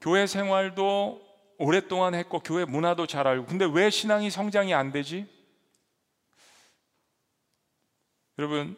교회 0.00 0.28
생활도 0.28 1.20
오랫동안 1.58 2.14
했고 2.14 2.38
교회 2.38 2.64
문화도 2.64 3.08
잘 3.08 3.26
알고 3.26 3.46
근데 3.46 3.64
왜 3.64 3.90
신앙이 3.90 4.30
성장이 4.30 4.74
안 4.74 4.92
되지? 4.92 5.26
여러분 8.38 8.76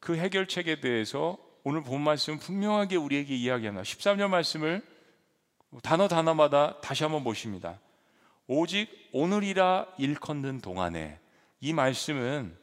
그 0.00 0.16
해결책에 0.16 0.80
대해서 0.80 1.36
오늘 1.62 1.82
본 1.82 2.00
말씀 2.00 2.38
분명하게 2.38 2.96
우리에게 2.96 3.36
이야기합니다. 3.36 3.82
13절 3.82 4.28
말씀을 4.28 4.97
단어 5.82 6.08
단어마다 6.08 6.80
다시 6.80 7.02
한번 7.02 7.24
보십니다. 7.24 7.78
오직 8.46 8.88
오늘이라 9.12 9.86
일컫는 9.98 10.60
동안에 10.60 11.18
이 11.60 11.72
말씀은 11.72 12.56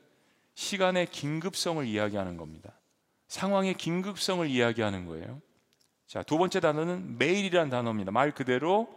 시간의 0.56 1.08
긴급성을 1.08 1.86
이야기하는 1.86 2.38
겁니다. 2.38 2.72
상황의 3.28 3.76
긴급성을 3.76 4.48
이야기하는 4.48 5.06
거예요. 5.06 5.42
자, 6.08 6.24
두 6.24 6.38
번째 6.38 6.60
단어는 6.60 7.18
매일이라는 7.18 7.70
단어입니다. 7.70 8.12
말 8.12 8.32
그대로 8.32 8.88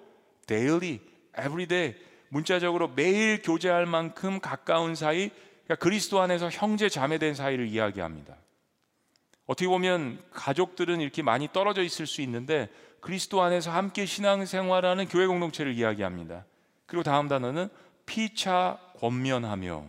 daily, 0.47 1.01
everyday 1.39 1.95
문자적으로 2.29 2.89
매일 2.89 3.43
교제할 3.43 3.87
만큼 3.87 4.41
가까운 4.41 4.95
사이 4.95 5.31
그러니까 5.65 5.77
그리스도 5.77 6.21
안에서 6.21 6.49
형제 6.51 6.89
자매된 6.89 7.35
사이를 7.35 7.67
이야기합니다. 7.69 8.37
어떻게 9.47 9.67
보면 9.67 10.23
가족들은 10.33 11.01
이렇게 11.01 11.23
많이 11.23 11.49
떨어져 11.53 11.83
있을 11.83 12.07
수 12.07 12.21
있는데 12.23 12.69
그리스도 13.01 13.43
안에서 13.43 13.71
함께 13.71 14.07
신앙생활하는 14.07 15.09
교회 15.09 15.27
공동체를 15.27 15.73
이야기합니다. 15.75 16.45
그리고 16.87 17.03
다음 17.03 17.29
단어는 17.29 17.69
피차 18.07 18.79
권면하며 18.99 19.85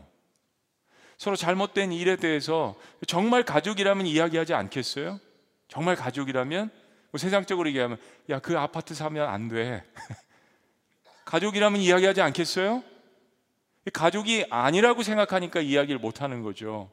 서로 1.18 1.36
잘못된 1.36 1.92
일에 1.92 2.16
대해서 2.16 2.75
정말 3.08 3.44
가족이라면 3.44 4.06
이야기하지 4.06 4.54
않겠어요? 4.54 5.20
정말 5.68 5.96
가족이라면 5.96 6.72
뭐 7.12 7.18
세상적으로 7.18 7.68
얘기하면 7.70 7.98
야 8.30 8.39
그 8.39 8.58
아파트 8.58 8.94
사면 8.94 9.28
안 9.28 9.48
돼. 9.48 9.84
가족이라면 11.25 11.82
이야기하지 11.82 12.22
않겠어요? 12.22 12.84
가족이 13.94 14.46
아니라고 14.50 15.04
생각하니까 15.04 15.62
이야기를 15.62 16.00
못 16.00 16.22
하는 16.22 16.42
거죠. 16.42 16.92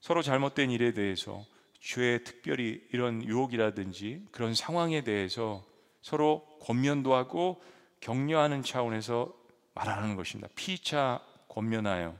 서로 0.00 0.22
잘못된 0.22 0.70
일에 0.70 0.92
대해서 0.92 1.44
죄 1.86 2.18
특별히 2.24 2.82
이런 2.92 3.22
유혹이라든지 3.22 4.26
그런 4.32 4.56
상황에 4.56 5.04
대해서 5.04 5.64
서로 6.02 6.44
권면도 6.62 7.14
하고 7.14 7.62
격려하는 8.00 8.64
차원에서 8.64 9.32
말하는 9.72 10.16
것입니다. 10.16 10.48
피차 10.56 11.20
권면하여 11.46 12.16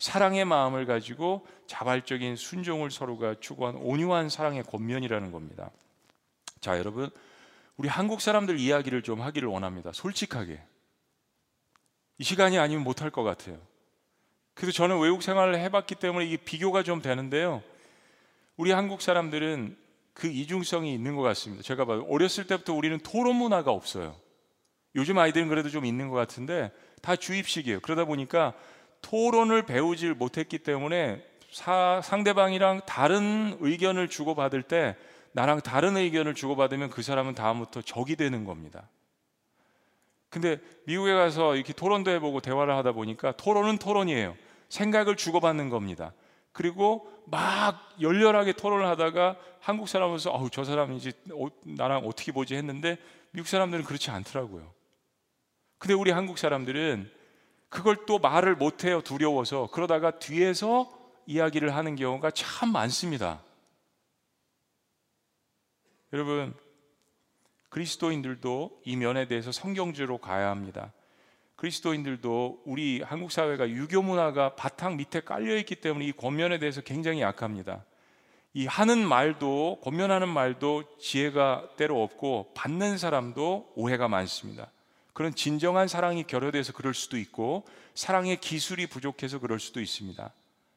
사랑의 0.00 0.44
마음을 0.44 0.86
가지고 0.86 1.46
자발적인 1.68 2.34
순종을 2.34 2.90
서로가 2.90 3.36
추구한 3.38 3.76
온유한 3.76 4.28
사랑의 4.28 4.64
권면이라는 4.64 5.30
겁니다. 5.30 5.70
자, 6.60 6.76
여러분, 6.76 7.08
우리 7.76 7.88
한국 7.88 8.20
사람들 8.20 8.58
이야기를 8.58 9.02
좀 9.02 9.20
하기를 9.20 9.48
원합니다. 9.48 9.92
솔직하게. 9.92 10.60
이 12.18 12.24
시간이 12.24 12.58
아니면 12.58 12.82
못할 12.82 13.10
것 13.10 13.22
같아요. 13.22 13.60
그래서 14.54 14.72
저는 14.72 14.98
외국 14.98 15.22
생활을 15.22 15.60
해봤기 15.60 15.94
때문에 15.94 16.26
이게 16.26 16.36
비교가 16.36 16.82
좀 16.82 17.00
되는데요. 17.00 17.62
우리 18.56 18.72
한국 18.72 19.02
사람들은 19.02 19.76
그 20.14 20.28
이중성이 20.28 20.94
있는 20.94 21.14
것 21.14 21.22
같습니다. 21.22 21.62
제가 21.62 21.84
봐요. 21.84 22.06
어렸을 22.08 22.46
때부터 22.46 22.72
우리는 22.72 22.98
토론 23.00 23.36
문화가 23.36 23.70
없어요. 23.70 24.16
요즘 24.94 25.18
아이들은 25.18 25.48
그래도 25.48 25.68
좀 25.68 25.84
있는 25.84 26.08
것 26.08 26.16
같은데 26.16 26.72
다 27.02 27.16
주입식이에요. 27.16 27.80
그러다 27.80 28.06
보니까 28.06 28.54
토론을 29.02 29.62
배우질 29.66 30.14
못했기 30.14 30.58
때문에 30.60 31.22
사, 31.50 32.00
상대방이랑 32.02 32.82
다른 32.86 33.56
의견을 33.60 34.08
주고받을 34.08 34.62
때 34.62 34.96
나랑 35.32 35.60
다른 35.60 35.98
의견을 35.98 36.34
주고받으면 36.34 36.88
그 36.88 37.02
사람은 37.02 37.34
다음부터 37.34 37.82
적이 37.82 38.16
되는 38.16 38.44
겁니다. 38.44 38.88
근데 40.30 40.58
미국에 40.86 41.12
가서 41.12 41.56
이렇게 41.56 41.74
토론도 41.74 42.10
해보고 42.10 42.40
대화를 42.40 42.74
하다 42.74 42.92
보니까 42.92 43.32
토론은 43.32 43.76
토론이에요. 43.76 44.34
생각을 44.70 45.16
주고받는 45.16 45.68
겁니다. 45.68 46.14
그리고 46.52 47.10
막 47.26 47.94
열렬하게 48.00 48.52
토론을 48.52 48.86
하다가 48.86 49.36
한국 49.60 49.88
사람으로서 49.88 50.32
아우 50.32 50.48
저 50.50 50.64
사람이 50.64 50.96
이제 50.96 51.12
어, 51.32 51.48
나랑 51.64 52.06
어떻게 52.06 52.32
보지 52.32 52.54
했는데 52.54 52.98
미국 53.32 53.48
사람들은 53.48 53.84
그렇지 53.84 54.10
않더라고요. 54.10 54.72
근데 55.78 55.94
우리 55.94 56.10
한국 56.10 56.38
사람들은 56.38 57.10
그걸 57.68 58.06
또 58.06 58.18
말을 58.18 58.56
못 58.56 58.84
해요 58.84 59.02
두려워서 59.02 59.68
그러다가 59.72 60.18
뒤에서 60.18 60.90
이야기를 61.26 61.74
하는 61.74 61.96
경우가 61.96 62.30
참 62.30 62.72
많습니다. 62.72 63.42
여러분 66.12 66.54
그리스도인들도 67.68 68.82
이 68.84 68.96
면에 68.96 69.26
대해서 69.26 69.52
성경주로 69.52 70.18
가야 70.18 70.48
합니다. 70.48 70.92
그리스도인들도 71.56 72.62
우리 72.64 73.02
한국 73.02 73.32
사회가 73.32 73.68
유교 73.70 74.02
문화가 74.02 74.54
바탕 74.54 74.96
밑에 74.96 75.20
깔려 75.20 75.56
있기 75.56 75.76
때문에 75.76 76.06
이 76.06 76.12
권면에 76.12 76.58
대해서 76.58 76.82
굉장히 76.82 77.22
약합니다. 77.22 77.84
이 78.52 78.66
하는 78.66 79.06
말도 79.06 79.80
권면하는 79.82 80.28
말도 80.28 80.98
지혜가 80.98 81.70
때로 81.76 82.02
없고 82.02 82.52
받는 82.54 82.98
사람도 82.98 83.72
오해가 83.74 84.08
많습니다. 84.08 84.70
그런 85.12 85.34
진정한 85.34 85.88
사랑이 85.88 86.24
결여돼서 86.24 86.74
그럴 86.74 86.92
수도 86.92 87.18
있고 87.18 87.64
사랑의 87.94 88.38
기술이 88.38 88.86
부족해서 88.86 89.38
그럴 89.38 89.58
수도 89.58 89.80
있습니다. 89.80 90.30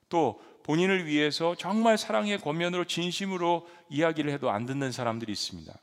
또 0.07 0.41
본인을 0.63 1.05
위해서 1.05 1.55
정말 1.55 1.97
사랑의 1.97 2.39
권면으로 2.39 2.85
진심으로 2.85 3.67
이야기를 3.89 4.31
해도 4.31 4.49
안 4.49 4.65
듣는 4.65 4.91
사람들이 4.91 5.31
있습니다. 5.31 5.73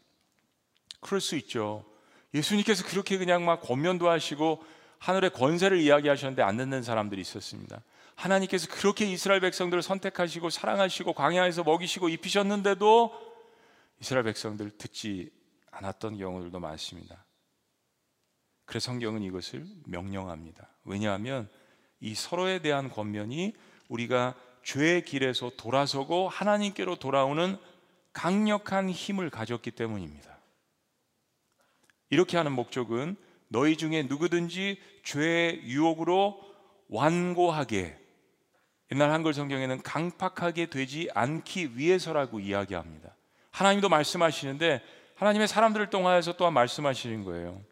그럴 1.00 1.20
수 1.20 1.36
있죠. 1.36 1.84
예수님께서 2.34 2.84
그렇게 2.86 3.18
그냥 3.18 3.44
막 3.44 3.60
권면도 3.60 4.08
하시고 4.08 4.62
하늘의 4.98 5.30
권세를 5.30 5.78
이야기하셨는데 5.78 6.42
안 6.42 6.56
듣는 6.56 6.82
사람들이 6.82 7.20
있었습니다. 7.20 7.82
하나님께서 8.14 8.68
그렇게 8.68 9.04
이스라엘 9.06 9.40
백성들을 9.40 9.82
선택하시고 9.82 10.50
사랑하시고 10.50 11.12
광야에서 11.12 11.64
먹이시고 11.64 12.08
입히셨는데도 12.08 13.12
이스라엘 14.00 14.24
백성들 14.24 14.70
듣지 14.78 15.30
않았던 15.70 16.18
경우들도 16.18 16.58
많습니다. 16.58 17.24
그래서 18.64 18.86
성경은 18.86 19.22
이것을 19.22 19.66
명령합니다. 19.84 20.68
왜냐하면 20.84 21.48
이 22.00 22.14
서로에 22.14 22.60
대한 22.60 22.90
권면이 22.90 23.54
우리가 23.88 24.34
죄의 24.64 25.04
길에서 25.04 25.52
돌아서고 25.56 26.28
하나님께로 26.28 26.96
돌아오는 26.96 27.56
강력한 28.12 28.90
힘을 28.90 29.30
가졌기 29.30 29.70
때문입니다. 29.70 30.36
이렇게 32.10 32.36
하는 32.36 32.52
목적은 32.52 33.16
너희 33.48 33.76
중에 33.76 34.04
누구든지 34.04 34.80
죄의 35.06 35.62
유혹으로 35.64 36.38
완고하게 36.88 37.96
옛날 38.92 39.10
한글 39.12 39.32
성경에는 39.32 39.82
강팍하게 39.82 40.66
되지 40.66 41.08
않기 41.14 41.76
위해서라고 41.76 42.40
이야기합니다. 42.40 43.14
하나님도 43.52 43.88
말씀하시는데 43.88 44.82
하나님의 45.14 45.48
사람들을 45.48 45.90
통하여서 45.90 46.36
또한 46.36 46.52
말씀하시는 46.54 47.24
거예요. 47.24 47.62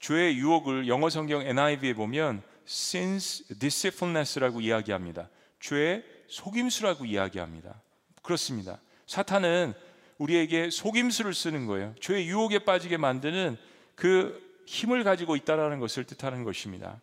죄의 0.00 0.36
유혹을 0.36 0.88
영어 0.88 1.10
성경 1.10 1.42
NIV에 1.42 1.94
보면 1.94 2.42
sin's 2.66 3.58
deceitfulness라고 3.58 4.60
이야기합니다. 4.60 5.28
죄의 5.60 6.04
속임수라고 6.28 7.06
이야기합니다. 7.06 7.82
그렇습니다. 8.22 8.80
사탄은 9.06 9.74
우리에게 10.18 10.70
속임수를 10.70 11.34
쓰는 11.34 11.66
거예요. 11.66 11.94
죄의 12.00 12.28
유혹에 12.28 12.60
빠지게 12.60 12.96
만드는 12.98 13.56
그 13.96 14.47
힘을 14.68 15.02
가지고 15.02 15.34
있다라는 15.34 15.78
것을 15.80 16.04
뜻하는 16.04 16.44
것입니다. 16.44 17.00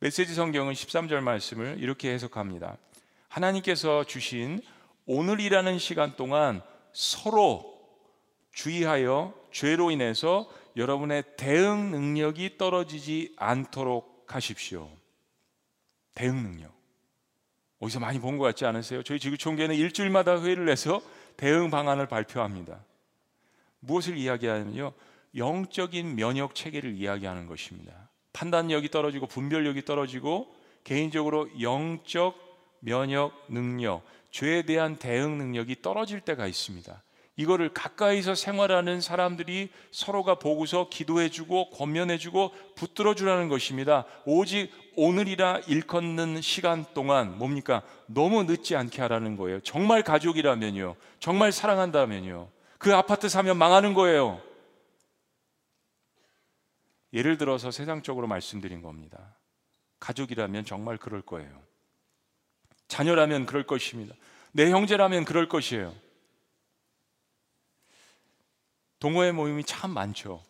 메시지 0.00 0.34
성경은 0.34 0.72
13절 0.72 1.20
말씀을 1.20 1.76
이렇게 1.78 2.12
해석합니다. 2.12 2.76
하나님께서 3.28 4.02
주신 4.02 4.60
오늘이라는 5.06 5.78
시간 5.78 6.16
동안 6.16 6.60
서로 6.92 7.80
주의하여 8.52 9.32
죄로 9.52 9.92
인해서 9.92 10.50
여러분의 10.76 11.22
대응 11.36 11.92
능력이 11.92 12.58
떨어지지 12.58 13.34
않도록 13.36 14.24
하십시오. 14.26 14.90
대응 16.14 16.42
능력. 16.42 16.74
어디서 17.78 18.00
많이 18.00 18.18
본 18.18 18.38
것 18.38 18.44
같지 18.44 18.66
않으세요? 18.66 19.04
저희 19.04 19.20
지구총계는 19.20 19.76
일주일마다 19.76 20.42
회의를 20.42 20.68
해서 20.68 21.00
대응 21.36 21.70
방안을 21.70 22.08
발표합니다. 22.08 22.84
무엇을 23.78 24.16
이야기하냐면요. 24.16 24.92
영적인 25.36 26.16
면역 26.16 26.54
체계를 26.54 26.94
이야기하는 26.94 27.46
것입니다. 27.46 28.10
판단력이 28.32 28.90
떨어지고 28.90 29.26
분별력이 29.26 29.84
떨어지고 29.84 30.54
개인적으로 30.84 31.48
영적 31.60 32.36
면역 32.80 33.32
능력, 33.48 34.02
죄에 34.30 34.62
대한 34.62 34.96
대응 34.96 35.38
능력이 35.38 35.82
떨어질 35.82 36.20
때가 36.20 36.46
있습니다. 36.46 37.02
이거를 37.38 37.68
가까이서 37.74 38.34
생활하는 38.34 39.00
사람들이 39.00 39.68
서로가 39.90 40.36
보고서 40.36 40.88
기도해주고 40.88 41.70
권면해주고 41.70 42.52
붙들어주라는 42.76 43.48
것입니다. 43.48 44.06
오직 44.24 44.70
오늘이라 44.96 45.60
일컫는 45.66 46.40
시간 46.40 46.86
동안 46.94 47.36
뭡니까? 47.38 47.82
너무 48.06 48.44
늦지 48.44 48.74
않게 48.74 49.02
하라는 49.02 49.36
거예요. 49.36 49.60
정말 49.60 50.02
가족이라면요. 50.02 50.96
정말 51.20 51.52
사랑한다면요. 51.52 52.48
그 52.78 52.94
아파트 52.94 53.28
사면 53.28 53.58
망하는 53.58 53.92
거예요. 53.92 54.40
예를 57.16 57.38
들어서 57.38 57.70
세상적으로 57.70 58.26
말씀드린 58.26 58.82
겁니다. 58.82 59.34
가족이라면 60.00 60.66
정말 60.66 60.98
그럴 60.98 61.22
거예요. 61.22 61.62
자녀라면 62.88 63.46
그럴 63.46 63.66
것입니다. 63.66 64.14
내 64.52 64.70
형제라면 64.70 65.24
그럴 65.24 65.48
것이에요. 65.48 65.94
동호회 68.98 69.32
모임이 69.32 69.64
참 69.64 69.92
많죠. 69.92 70.42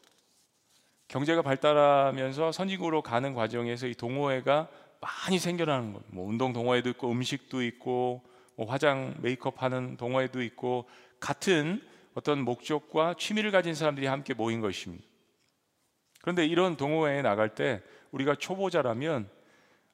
경제가 1.06 1.42
발달하면서 1.42 2.50
선진국으로 2.50 3.00
가는 3.00 3.32
과정에서 3.32 3.86
이 3.86 3.94
동호회가 3.94 4.68
많이 5.00 5.38
생겨나는 5.38 5.92
거예요. 5.92 6.04
뭐 6.08 6.28
운동 6.28 6.52
동호회도 6.52 6.88
있고 6.90 7.12
음식도 7.12 7.62
있고 7.62 8.24
뭐 8.56 8.66
화장 8.66 9.14
메이크업 9.20 9.62
하는 9.62 9.96
동호회도 9.96 10.42
있고 10.42 10.88
같은 11.20 11.80
어떤 12.14 12.42
목적과 12.42 13.14
취미를 13.16 13.52
가진 13.52 13.74
사람들이 13.74 14.06
함께 14.06 14.34
모인 14.34 14.60
것입니다. 14.60 15.04
그런데 16.26 16.44
이런 16.44 16.76
동호회에 16.76 17.22
나갈 17.22 17.54
때 17.54 17.80
우리가 18.10 18.34
초보자라면 18.34 19.28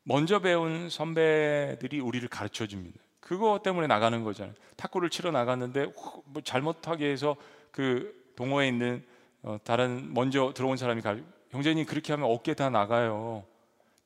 먼저 0.02 0.38
배운 0.38 0.88
선배들이 0.88 2.00
우리를 2.00 2.26
가르쳐 2.30 2.66
줍니다. 2.66 2.98
그거 3.20 3.60
때문에 3.62 3.86
나가는 3.86 4.24
거잖아요. 4.24 4.54
탁구를 4.78 5.10
치러 5.10 5.30
나갔는데 5.30 5.88
뭐 6.24 6.40
잘못하게 6.42 7.10
해서 7.10 7.36
그 7.70 8.32
동호회에 8.34 8.66
있는 8.68 9.04
어, 9.42 9.58
다른 9.62 10.14
먼저 10.14 10.54
들어온 10.54 10.78
사람이 10.78 11.02
가 11.02 11.18
형제님 11.50 11.84
그렇게 11.84 12.14
하면 12.14 12.30
어깨 12.30 12.54
다 12.54 12.70
나가요. 12.70 13.44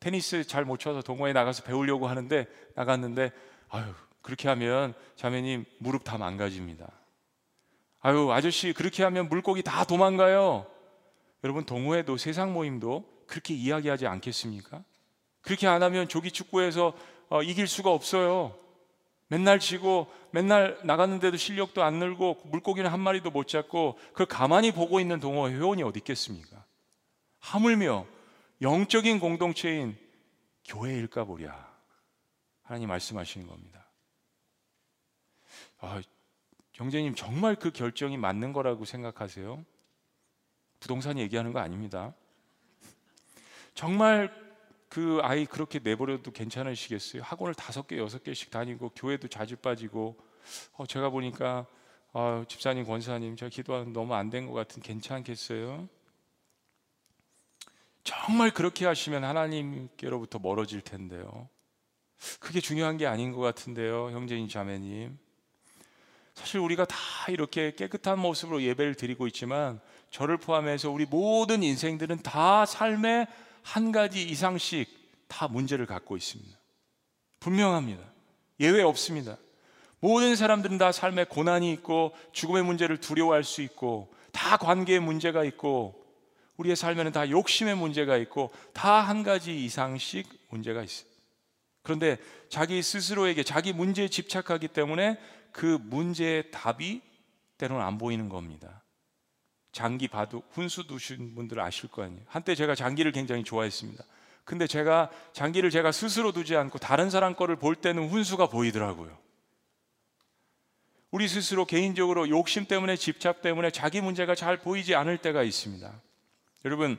테니스 0.00 0.48
잘 0.48 0.64
못 0.64 0.80
쳐서 0.80 1.02
동호회 1.02 1.32
나가서 1.32 1.62
배우려고 1.62 2.08
하는데 2.08 2.44
나갔는데 2.74 3.30
아유 3.68 3.84
그렇게 4.22 4.48
하면 4.48 4.94
자매님 5.14 5.64
무릎 5.78 6.02
다 6.02 6.18
망가집니다. 6.18 6.90
아유 8.00 8.32
아저씨 8.32 8.72
그렇게 8.72 9.04
하면 9.04 9.28
물고기 9.28 9.62
다 9.62 9.84
도망가요. 9.84 10.66
여러분 11.46 11.64
동호회도 11.64 12.16
세상 12.16 12.52
모임도 12.52 13.04
그렇게 13.28 13.54
이야기하지 13.54 14.08
않겠습니까? 14.08 14.82
그렇게 15.42 15.68
안 15.68 15.80
하면 15.80 16.08
조기 16.08 16.32
축구에서 16.32 16.92
어, 17.28 17.40
이길 17.40 17.68
수가 17.68 17.92
없어요. 17.92 18.58
맨날 19.28 19.60
지고 19.60 20.12
맨날 20.32 20.76
나갔는데도 20.82 21.36
실력도 21.36 21.84
안 21.84 22.00
늘고 22.00 22.42
물고기는 22.46 22.90
한 22.90 22.98
마리도 22.98 23.30
못 23.30 23.46
잡고 23.46 23.96
그걸 24.08 24.26
가만히 24.26 24.72
보고 24.72 24.98
있는 24.98 25.20
동호 25.20 25.48
회원이 25.48 25.84
어디 25.84 26.00
있겠습니까? 26.00 26.64
하물며 27.38 28.06
영적인 28.60 29.20
공동체인 29.20 29.96
교회일까 30.64 31.24
보랴. 31.24 31.64
하나님 32.62 32.88
말씀하시는 32.88 33.46
겁니다. 33.46 33.88
아, 35.78 36.02
경제님 36.72 37.14
정말 37.14 37.54
그 37.54 37.70
결정이 37.70 38.16
맞는 38.16 38.52
거라고 38.52 38.84
생각하세요? 38.84 39.64
부동산 40.86 41.18
얘기하는 41.18 41.52
거 41.52 41.58
아닙니다. 41.58 42.14
정말 43.74 44.32
그 44.88 45.18
아이 45.20 45.44
그렇게 45.44 45.80
내버려도 45.80 46.30
괜찮으시겠어요? 46.30 47.22
학원을 47.24 47.54
다섯 47.54 47.88
개, 47.88 47.98
여섯 47.98 48.22
개씩 48.22 48.52
다니고 48.52 48.90
교회도 48.90 49.26
자주 49.26 49.56
빠지고 49.56 50.16
어, 50.74 50.86
제가 50.86 51.10
보니까 51.10 51.66
어, 52.12 52.44
집사님, 52.46 52.84
권사님, 52.84 53.34
제가 53.34 53.50
기도하는 53.50 53.92
너무 53.92 54.14
안 54.14 54.30
된 54.30 54.46
것 54.46 54.52
같은 54.52 54.80
괜찮겠어요? 54.80 55.88
정말 58.04 58.52
그렇게 58.52 58.86
하시면 58.86 59.24
하나님께로부터 59.24 60.38
멀어질 60.38 60.82
텐데요. 60.82 61.48
그게 62.38 62.60
중요한 62.60 62.96
게 62.96 63.08
아닌 63.08 63.32
것 63.32 63.40
같은데요, 63.40 64.10
형제님, 64.12 64.46
자매님. 64.48 65.18
사실 66.34 66.60
우리가 66.60 66.84
다 66.84 66.96
이렇게 67.28 67.74
깨끗한 67.74 68.18
모습으로 68.20 68.62
예배를 68.62 68.94
드리고 68.94 69.26
있지만 69.26 69.80
저를 70.10 70.36
포함해서 70.36 70.90
우리 70.90 71.04
모든 71.06 71.62
인생들은 71.62 72.22
다 72.22 72.64
삶의 72.66 73.26
한 73.62 73.92
가지 73.92 74.22
이상씩 74.22 74.88
다 75.28 75.48
문제를 75.48 75.86
갖고 75.86 76.16
있습니다. 76.16 76.56
분명합니다. 77.40 78.02
예외 78.60 78.82
없습니다. 78.82 79.36
모든 80.00 80.36
사람들은 80.36 80.78
다 80.78 80.92
삶에 80.92 81.24
고난이 81.24 81.72
있고 81.72 82.14
죽음의 82.32 82.64
문제를 82.64 83.00
두려워할 83.00 83.44
수 83.44 83.62
있고 83.62 84.12
다 84.32 84.56
관계의 84.56 85.00
문제가 85.00 85.44
있고 85.44 86.04
우리의 86.56 86.76
삶에는 86.76 87.12
다 87.12 87.28
욕심의 87.28 87.76
문제가 87.76 88.16
있고 88.16 88.50
다 88.72 89.02
한 89.02 89.22
가지 89.22 89.64
이상씩 89.64 90.26
문제가 90.48 90.82
있어요. 90.82 91.08
그런데 91.82 92.18
자기 92.48 92.82
스스로에게 92.82 93.42
자기 93.44 93.72
문제에 93.72 94.08
집착하기 94.08 94.68
때문에 94.68 95.18
그 95.52 95.78
문제의 95.82 96.50
답이 96.50 97.00
때로는 97.58 97.84
안 97.84 97.98
보이는 97.98 98.28
겁니다. 98.28 98.82
장기 99.76 100.08
바둑 100.08 100.48
훈수 100.52 100.86
두신 100.86 101.34
분들 101.34 101.60
아실 101.60 101.90
거 101.90 102.02
아니에요. 102.02 102.22
한때 102.28 102.54
제가 102.54 102.74
장기를 102.74 103.12
굉장히 103.12 103.44
좋아했습니다. 103.44 104.02
근데 104.46 104.66
제가 104.66 105.10
장기를 105.34 105.68
제가 105.68 105.92
스스로 105.92 106.32
두지 106.32 106.56
않고 106.56 106.78
다른 106.78 107.10
사람 107.10 107.34
거를 107.34 107.56
볼 107.56 107.76
때는 107.76 108.08
훈수가 108.08 108.46
보이더라고요. 108.46 109.18
우리 111.10 111.28
스스로 111.28 111.66
개인적으로 111.66 112.30
욕심 112.30 112.64
때문에 112.64 112.96
집착 112.96 113.42
때문에 113.42 113.70
자기 113.70 114.00
문제가 114.00 114.34
잘 114.34 114.56
보이지 114.56 114.94
않을 114.94 115.18
때가 115.18 115.42
있습니다. 115.42 115.92
여러분 116.64 116.96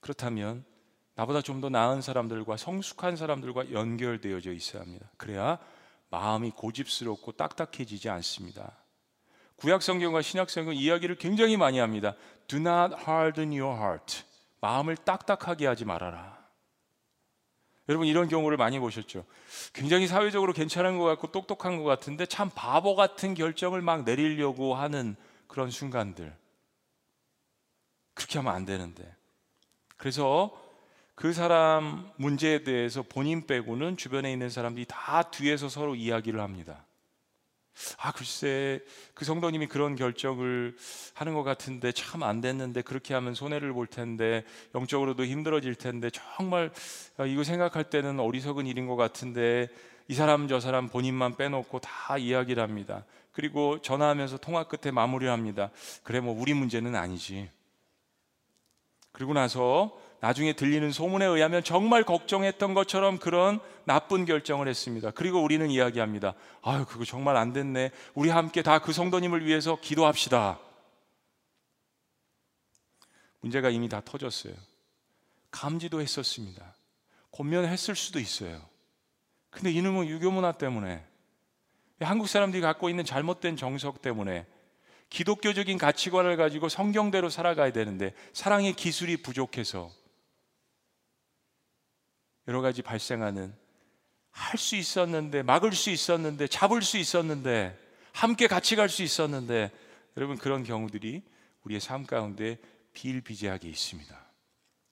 그렇다면 0.00 0.66
나보다 1.14 1.40
좀 1.40 1.62
더 1.62 1.70
나은 1.70 2.02
사람들과 2.02 2.58
성숙한 2.58 3.16
사람들과 3.16 3.72
연결되어져 3.72 4.52
있어야 4.52 4.82
합니다. 4.82 5.10
그래야 5.16 5.58
마음이 6.10 6.50
고집스럽고 6.50 7.32
딱딱해지지 7.32 8.10
않습니다. 8.10 8.83
구약 9.56 9.82
성경과 9.82 10.22
신약 10.22 10.50
성경 10.50 10.74
이야기를 10.74 11.16
굉장히 11.16 11.56
많이 11.56 11.78
합니다. 11.78 12.14
Do 12.48 12.58
not 12.58 12.94
harden 13.06 13.58
your 13.58 13.78
heart. 13.78 14.24
마음을 14.60 14.96
딱딱하게 14.96 15.66
하지 15.66 15.84
말아라. 15.84 16.44
여러분 17.88 18.06
이런 18.06 18.28
경우를 18.28 18.56
많이 18.56 18.78
보셨죠. 18.78 19.24
굉장히 19.72 20.06
사회적으로 20.06 20.52
괜찮은 20.52 20.98
것 20.98 21.04
같고 21.04 21.32
똑똑한 21.32 21.76
것 21.76 21.84
같은데 21.84 22.24
참 22.26 22.50
바보 22.54 22.94
같은 22.94 23.34
결정을 23.34 23.82
막 23.82 24.04
내리려고 24.04 24.74
하는 24.74 25.16
그런 25.46 25.70
순간들. 25.70 26.34
그렇게 28.14 28.38
하면 28.38 28.54
안 28.54 28.64
되는데. 28.64 29.14
그래서 29.96 30.58
그 31.14 31.32
사람 31.32 32.10
문제에 32.16 32.64
대해서 32.64 33.02
본인 33.02 33.46
빼고는 33.46 33.96
주변에 33.96 34.32
있는 34.32 34.48
사람들이 34.48 34.86
다 34.88 35.22
뒤에서 35.22 35.68
서로 35.68 35.94
이야기를 35.94 36.40
합니다. 36.40 36.84
아, 37.98 38.12
글쎄, 38.12 38.80
그 39.14 39.24
성도님이 39.24 39.66
그런 39.66 39.96
결정을 39.96 40.76
하는 41.14 41.34
것 41.34 41.42
같은데 41.42 41.92
참 41.92 42.22
안 42.22 42.40
됐는데 42.40 42.82
그렇게 42.82 43.14
하면 43.14 43.34
손해를 43.34 43.72
볼 43.72 43.86
텐데 43.86 44.44
영적으로도 44.74 45.24
힘들어질 45.24 45.74
텐데 45.74 46.10
정말 46.10 46.70
아, 47.16 47.26
이거 47.26 47.44
생각할 47.44 47.84
때는 47.84 48.20
어리석은 48.20 48.66
일인 48.66 48.86
것 48.86 48.96
같은데 48.96 49.68
이 50.08 50.14
사람 50.14 50.48
저 50.48 50.60
사람 50.60 50.88
본인만 50.88 51.36
빼놓고 51.36 51.80
다 51.80 52.18
이야기를 52.18 52.62
합니다. 52.62 53.04
그리고 53.32 53.80
전화하면서 53.82 54.38
통화 54.38 54.64
끝에 54.64 54.92
마무리를 54.92 55.32
합니다. 55.32 55.70
그래, 56.04 56.20
뭐 56.20 56.38
우리 56.38 56.54
문제는 56.54 56.94
아니지. 56.94 57.50
그리고 59.12 59.32
나서 59.32 59.98
나중에 60.24 60.54
들리는 60.54 60.90
소문에 60.90 61.26
의하면 61.26 61.62
정말 61.62 62.02
걱정했던 62.02 62.72
것처럼 62.72 63.18
그런 63.18 63.60
나쁜 63.84 64.24
결정을 64.24 64.68
했습니다. 64.68 65.10
그리고 65.10 65.42
우리는 65.42 65.70
이야기합니다. 65.70 66.32
아유, 66.62 66.86
그거 66.88 67.04
정말 67.04 67.36
안 67.36 67.52
됐네. 67.52 67.90
우리 68.14 68.30
함께 68.30 68.62
다 68.62 68.78
그 68.78 68.94
성도님을 68.94 69.44
위해서 69.44 69.78
기도합시다. 69.78 70.58
문제가 73.40 73.68
이미 73.68 73.90
다 73.90 74.00
터졌어요. 74.02 74.54
감지도 75.50 76.00
했었습니다. 76.00 76.74
권면했을 77.30 77.94
수도 77.94 78.18
있어요. 78.18 78.62
근데 79.50 79.70
이놈은 79.72 80.08
유교 80.08 80.30
문화 80.30 80.52
때문에 80.52 81.04
한국 82.00 82.28
사람들이 82.28 82.62
갖고 82.62 82.88
있는 82.88 83.04
잘못된 83.04 83.56
정석 83.56 84.00
때문에 84.00 84.46
기독교적인 85.10 85.76
가치관을 85.76 86.38
가지고 86.38 86.70
성경대로 86.70 87.28
살아가야 87.28 87.72
되는데 87.72 88.14
사랑의 88.32 88.72
기술이 88.72 89.18
부족해서 89.18 89.92
여러 92.48 92.60
가지 92.60 92.82
발생하는 92.82 93.54
할 94.30 94.58
수 94.58 94.76
있었는데 94.76 95.42
막을 95.42 95.72
수 95.72 95.90
있었는데 95.90 96.48
잡을 96.48 96.82
수 96.82 96.98
있었는데 96.98 97.78
함께 98.12 98.46
같이 98.46 98.76
갈 98.76 98.88
수 98.88 99.02
있었는데 99.02 99.70
여러분 100.16 100.36
그런 100.38 100.64
경우들이 100.64 101.22
우리의 101.64 101.80
삶 101.80 102.04
가운데 102.04 102.58
비일비재하게 102.92 103.68
있습니다. 103.68 104.24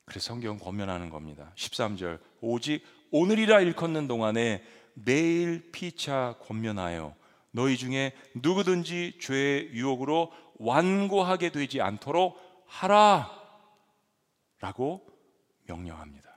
그래서 0.04 0.26
성경 0.26 0.58
권면하는 0.58 1.10
겁니다. 1.10 1.52
13절 1.56 2.18
오직 2.40 2.84
오늘이라 3.10 3.60
일컫는 3.60 4.08
동안에 4.08 4.64
매일 4.94 5.70
피차 5.72 6.36
권면하여 6.42 7.14
너희 7.50 7.76
중에 7.76 8.12
누구든지 8.34 9.18
죄의 9.20 9.70
유혹으로 9.72 10.32
완고하게 10.56 11.50
되지 11.50 11.80
않도록 11.80 12.38
하라 12.66 13.30
라고 14.60 15.06
명령합니다. 15.66 16.31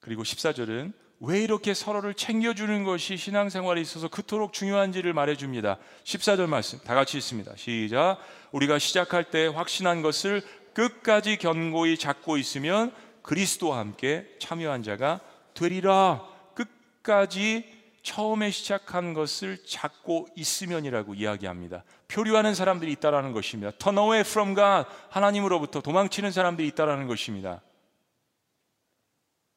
그리고 0.00 0.22
14절은 0.22 0.92
왜 1.20 1.42
이렇게 1.42 1.74
서로를 1.74 2.14
챙겨주는 2.14 2.84
것이 2.84 3.18
신앙생활에 3.18 3.80
있어서 3.82 4.08
그토록 4.08 4.54
중요한지를 4.54 5.12
말해줍니다. 5.12 5.76
14절 6.04 6.46
말씀 6.46 6.78
다 6.78 6.94
같이 6.94 7.18
있습니다. 7.18 7.52
시작. 7.56 8.18
우리가 8.52 8.78
시작할 8.78 9.24
때 9.24 9.46
확신한 9.46 10.00
것을 10.00 10.42
끝까지 10.72 11.36
견고히 11.36 11.98
잡고 11.98 12.38
있으면 12.38 12.94
그리스도와 13.22 13.78
함께 13.78 14.26
참여한 14.38 14.82
자가 14.82 15.20
되리라. 15.52 16.24
끝까지 16.54 17.80
처음에 18.02 18.50
시작한 18.50 19.12
것을 19.12 19.62
잡고 19.66 20.28
있으면이라고 20.34 21.14
이야기합니다. 21.14 21.84
표류하는 22.08 22.54
사람들이 22.54 22.90
있다라는 22.92 23.32
것입니다. 23.32 23.72
Turn 23.72 23.98
away 23.98 24.20
from 24.20 24.54
God. 24.54 24.88
하나님으로부터 25.10 25.82
도망치는 25.82 26.32
사람들이 26.32 26.66
있다라는 26.68 27.08
것입니다. 27.08 27.60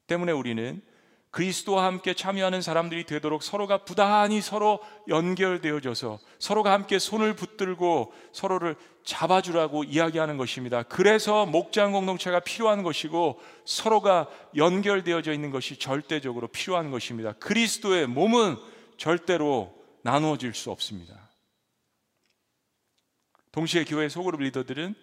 때문에 0.08 0.32
우리는 0.32 0.82
그리스도와 1.34 1.86
함께 1.86 2.14
참여하는 2.14 2.62
사람들이 2.62 3.06
되도록 3.06 3.42
서로가 3.42 3.86
부단히 3.86 4.40
서로 4.40 4.80
연결되어져서 5.08 6.20
서로가 6.38 6.72
함께 6.72 7.00
손을 7.00 7.36
붙들고 7.36 8.14
서로를 8.32 8.76
잡아주라고 9.04 9.84
이야기하는 9.84 10.38
것입니다. 10.38 10.84
그래서 10.84 11.48
목장 11.48 11.92
공동체가 11.92 12.40
필요한 12.40 12.84
것이고 12.84 13.40
서로가 13.66 14.30
연결되어져 14.56 15.34
있는 15.34 15.50
것이 15.50 15.80
절대적으로 15.80 16.50
필요한 16.50 16.92
것입니다. 16.92 17.34
그리스도의 17.34 18.06
몸은 18.06 18.58
절대로 18.98 19.74
나누어질 20.04 20.54
수 20.54 20.70
없습니다. 20.70 21.32
동시에 23.52 23.86
교회 23.86 24.08
소그룹 24.08 24.42
리더들은 24.42 24.94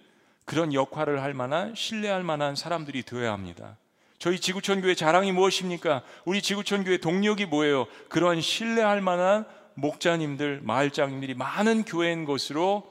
그런 0.44 0.72
역할을 0.72 1.22
할 1.22 1.34
만한 1.34 1.74
신뢰할 1.74 2.22
만한 2.22 2.54
사람들이 2.54 3.02
되어야 3.02 3.32
합니다. 3.32 3.78
저희 4.20 4.38
지구촌 4.38 4.82
교회 4.82 4.94
자랑이 4.94 5.32
무엇입니까? 5.32 6.02
우리 6.26 6.42
지구촌 6.42 6.84
교회 6.84 6.98
동력이 6.98 7.46
뭐예요? 7.46 7.86
그런 8.10 8.42
신뢰할 8.42 9.00
만한 9.00 9.46
목자님들, 9.74 10.60
마을장님들이 10.62 11.32
많은 11.32 11.84
교회인 11.84 12.26
것으로 12.26 12.84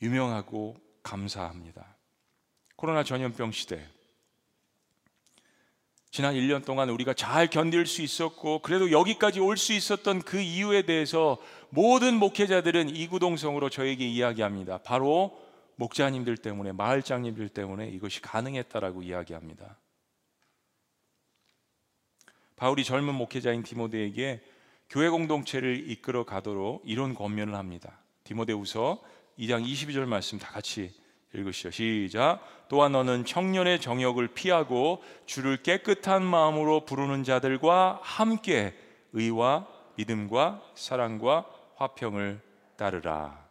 유명하고 0.00 0.76
감사합니다. 1.02 1.96
코로나 2.76 3.02
전염병 3.02 3.50
시대. 3.50 3.84
지난 6.12 6.34
1년 6.34 6.64
동안 6.64 6.88
우리가 6.88 7.12
잘 7.14 7.48
견딜 7.48 7.84
수 7.84 8.00
있었고, 8.00 8.60
그래도 8.60 8.92
여기까지 8.92 9.40
올 9.40 9.56
수 9.56 9.72
있었던 9.72 10.22
그 10.22 10.38
이유에 10.38 10.82
대해서 10.82 11.36
모든 11.70 12.14
목회자들은 12.14 12.94
이구동성으로 12.94 13.70
저에게 13.70 14.06
이야기합니다. 14.06 14.78
바로 14.84 15.47
목자님들 15.78 16.36
때문에 16.36 16.72
마을장님들 16.72 17.48
때문에 17.50 17.88
이것이 17.88 18.20
가능했다라고 18.20 19.02
이야기합니다. 19.02 19.78
바울이 22.56 22.82
젊은 22.82 23.14
목회자인 23.14 23.62
디모데에게 23.62 24.42
교회 24.90 25.08
공동체를 25.08 25.88
이끌어 25.88 26.24
가도록 26.24 26.82
이런 26.84 27.14
권면을 27.14 27.54
합니다. 27.54 28.00
디모데후서 28.24 29.00
2장 29.38 29.64
22절 29.64 30.06
말씀 30.06 30.38
다 30.38 30.50
같이 30.50 30.92
읽으시죠. 31.32 31.70
시작. 31.70 32.40
또한 32.68 32.92
너는 32.92 33.24
청년의 33.24 33.80
정욕을 33.80 34.28
피하고 34.28 35.02
주를 35.26 35.62
깨끗한 35.62 36.24
마음으로 36.24 36.84
부르는 36.84 37.22
자들과 37.22 38.00
함께 38.02 38.74
의와 39.12 39.68
믿음과 39.96 40.62
사랑과 40.74 41.46
화평을 41.76 42.40
따르라. 42.76 43.47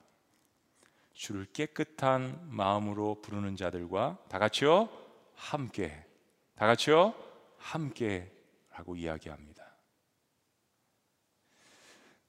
주를 1.18 1.48
깨끗한 1.52 2.48
마음으로 2.52 3.22
부르는 3.22 3.56
자들과 3.56 4.24
다 4.30 4.38
같이요 4.38 4.88
함께 5.34 6.06
다 6.56 6.68
같이요 6.68 7.16
함께라고 7.58 8.96
이야기합니다. 8.96 9.66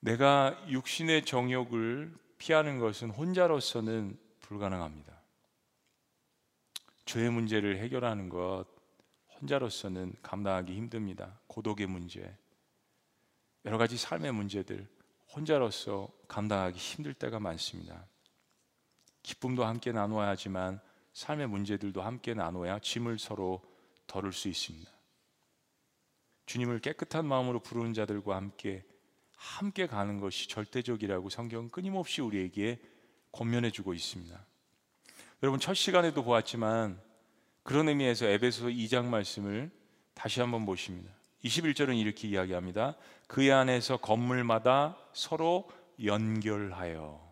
내가 0.01 0.59
육신의 0.69 1.27
정욕을 1.27 2.17
피하는 2.39 2.79
것은 2.79 3.11
혼자로서는 3.11 4.19
불가능합니다. 4.41 5.21
죄의 7.05 7.31
문제를 7.31 7.79
해결하는 7.79 8.31
것 8.31 8.65
혼자로서는 9.35 10.15
감당하기 10.23 10.75
힘듭니다. 10.75 11.39
고독의 11.47 11.87
문제, 11.87 12.37
여러 13.67 13.77
가지 13.77 13.99
삶의 13.99 14.33
문제들 14.33 14.89
혼자로서 15.35 16.09
감당하기 16.27 16.79
힘들 16.79 17.13
때가 17.13 17.39
많습니다. 17.39 18.07
기쁨도 19.29 19.63
함께 19.63 19.93
나눠야 19.93 20.29
하지만 20.29 20.81
삶의 21.13 21.49
문제들도 21.49 22.01
함께 22.01 22.33
나눠야 22.33 22.79
짐을 22.79 23.19
서로 23.19 23.61
덜을 24.07 24.33
수 24.33 24.49
있습니다. 24.49 24.91
주님을 26.47 26.79
깨끗한 26.79 27.27
마음으로 27.27 27.61
부르는 27.61 27.93
자들과 27.93 28.37
함께 28.37 28.87
함께 29.37 29.87
가는 29.87 30.19
것이 30.19 30.49
절대적이라고 30.49 31.29
성경은 31.29 31.69
끊임없이 31.69 32.23
우리에게 32.23 32.81
권면해 33.33 33.71
주고 33.71 33.93
있습니다. 33.93 34.47
여러분 35.43 35.61
첫 35.61 35.75
시간에도 35.75 36.25
보았지만 36.25 36.99
그런 37.63 37.91
의미에서 37.91 38.25
에베소 38.25 38.69
2장 38.69 39.05
말씀을 39.05 39.71
다시 40.15 40.41
한번 40.41 40.65
보십니다. 40.65 41.13
21절은 41.45 41.99
이렇게 41.99 42.29
이야기합니다. 42.29 42.97
그 43.27 43.53
안에서 43.53 43.99
건물마다 43.99 44.97
서로 45.13 45.71
연결하여 46.03 47.28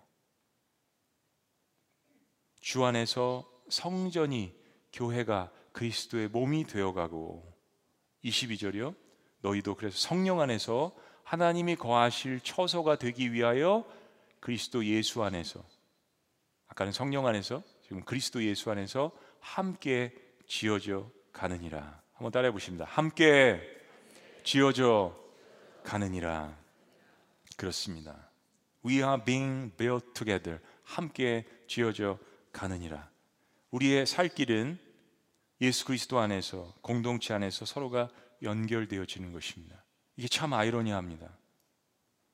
주 2.67 2.85
안에서 2.85 3.49
성전이 3.69 4.53
교회가 4.93 5.53
그리스도의 5.71 6.27
몸이 6.27 6.65
되어가고 6.65 7.55
22절이요. 8.25 8.97
너희도 9.43 9.77
그래서 9.77 9.97
성령 9.97 10.41
안에서 10.41 10.93
하나님이 11.23 11.77
거하실 11.77 12.41
처소가 12.41 12.97
되기 12.97 13.33
위하여 13.33 13.89
그리스도 14.41 14.85
예수 14.85 15.23
안에서 15.23 15.65
아까는 16.67 16.91
성령 16.91 17.29
안에서 17.29 17.63
지금 17.85 18.03
그리스도 18.03 18.43
예수 18.43 18.69
안에서 18.69 19.13
함께 19.39 20.13
지어져 20.49 21.09
가느니라. 21.33 22.03
한번 22.15 22.33
따라해 22.33 22.51
보십니다. 22.51 22.85
함께 22.89 23.61
지어져 24.43 25.17
가느니라. 25.85 26.59
그렇습니다. 27.57 28.29
We 28.85 28.97
are 28.97 29.23
being 29.25 29.71
built 29.77 30.15
together. 30.15 30.61
함께 30.83 31.47
지어져 31.69 32.19
가느니라. 32.57 33.11
우리의 33.71 34.07
살 34.07 34.29
길은 34.29 34.79
예수 35.61 35.85
그리스도 35.85 36.19
안에서 36.19 36.75
공동체 36.81 37.35
안에서 37.35 37.67
서로가 37.67 38.09
연결되어지는 38.43 39.33
것입니다. 39.33 39.85
이게 40.17 40.29
참 40.29 40.55
아이러니합니다. 40.55 41.29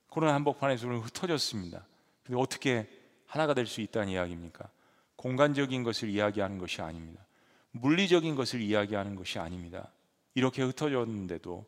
코로나 0.08 0.34
한복판에서 0.34 0.86
는 0.86 1.00
흩어졌습니다. 1.00 1.86
근데 2.22 2.40
어떻게 2.40 2.88
하나가 3.26 3.54
될 3.54 3.66
수 3.66 3.80
있다는 3.80 4.10
이야기입니까? 4.10 4.70
공간적인 5.16 5.82
것을 5.82 6.08
이야기하는 6.10 6.58
것이 6.58 6.82
아닙니다. 6.82 7.24
물리적인 7.72 8.36
것을 8.36 8.60
이야기하는 8.60 9.16
것이 9.16 9.38
아닙니다. 9.38 9.90
이렇게 10.34 10.62
흩어졌는데도 10.62 11.66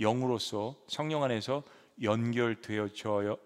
영으로서 0.00 0.82
성령 0.88 1.22
안에서 1.22 1.62
연결되어져 2.02 3.38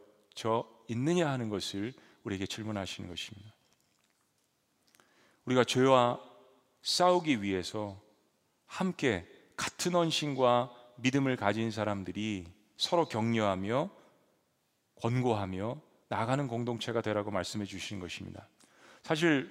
있느냐 0.89 1.29
하는 1.29 1.49
것을 1.49 1.93
우리에게 2.25 2.47
질문하시는 2.47 3.09
것입니다. 3.09 3.58
우리가 5.49 5.65
죄와 5.65 6.21
싸우기 6.83 7.43
위해서 7.43 7.99
함께 8.67 9.27
같은 9.57 9.95
언신과 9.95 10.71
믿음을 10.97 11.37
가진 11.37 11.71
사람들이 11.71 12.47
서로 12.77 13.07
격려하며 13.07 13.89
권고하며 14.97 15.81
나가는 16.09 16.47
공동체가 16.49 17.01
되라고 17.01 17.31
말씀해 17.31 17.65
주시는 17.65 18.01
것입니다. 18.01 18.47
사실 19.03 19.51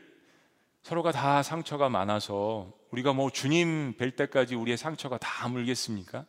서로가 0.83 1.11
다 1.11 1.41
상처가 1.41 1.89
많아서 1.89 2.71
우리가 2.91 3.13
뭐 3.13 3.31
주님 3.31 3.95
뵐 3.97 4.15
때까지 4.15 4.55
우리의 4.55 4.77
상처가 4.77 5.17
다 5.17 5.47
물겠습니까? 5.47 6.25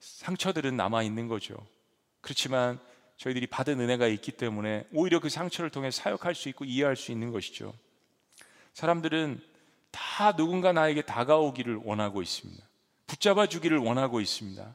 상처들은 0.00 0.76
남아 0.76 1.04
있는 1.04 1.28
거죠. 1.28 1.56
그렇지만 2.20 2.80
저희들이 3.18 3.46
받은 3.46 3.78
은혜가 3.78 4.08
있기 4.08 4.32
때문에 4.32 4.88
오히려 4.92 5.20
그 5.20 5.28
상처를 5.28 5.70
통해 5.70 5.92
사역할 5.92 6.34
수 6.34 6.48
있고 6.48 6.64
이해할 6.64 6.96
수 6.96 7.12
있는 7.12 7.30
것이죠. 7.30 7.72
사람들은 8.74 9.40
다 9.90 10.32
누군가 10.34 10.72
나에게 10.72 11.02
다가오기를 11.02 11.80
원하고 11.84 12.22
있습니다. 12.22 12.62
붙잡아 13.06 13.46
주기를 13.46 13.78
원하고 13.78 14.20
있습니다. 14.20 14.74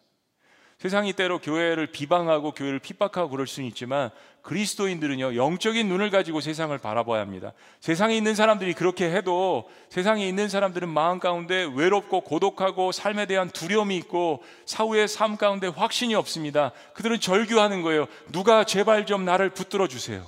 세상이 0.78 1.14
때로 1.14 1.40
교회를 1.40 1.88
비방하고 1.88 2.52
교회를 2.52 2.78
핍박하고 2.78 3.30
그럴 3.30 3.48
수는 3.48 3.68
있지만 3.70 4.12
그리스도인들은요 4.44 5.36
영적인 5.36 5.88
눈을 5.88 6.12
가지고 6.12 6.40
세상을 6.40 6.78
바라봐야 6.78 7.20
합니다. 7.20 7.52
세상에 7.82 8.16
있는 8.16 8.36
사람들이 8.36 8.74
그렇게 8.74 9.10
해도 9.10 9.68
세상에 9.90 10.28
있는 10.28 10.50
사람들은 10.50 10.88
마음 10.88 11.18
가운데 11.20 11.68
외롭고 11.76 12.22
고독하고 12.22 12.92
삶에 12.92 13.26
대한 13.26 13.50
두려움이 13.50 13.98
있고 13.98 14.44
사후의 14.66 15.08
삶 15.08 15.36
가운데 15.36 15.66
확신이 15.66 16.14
없습니다. 16.14 16.72
그들은 16.94 17.20
절규하는 17.20 17.82
거예요. 17.82 18.06
누가 18.32 18.64
제발 18.64 19.08
좀 19.08 19.26
나를 19.26 19.50
붙들어 19.50 19.88
주세요. 19.88 20.24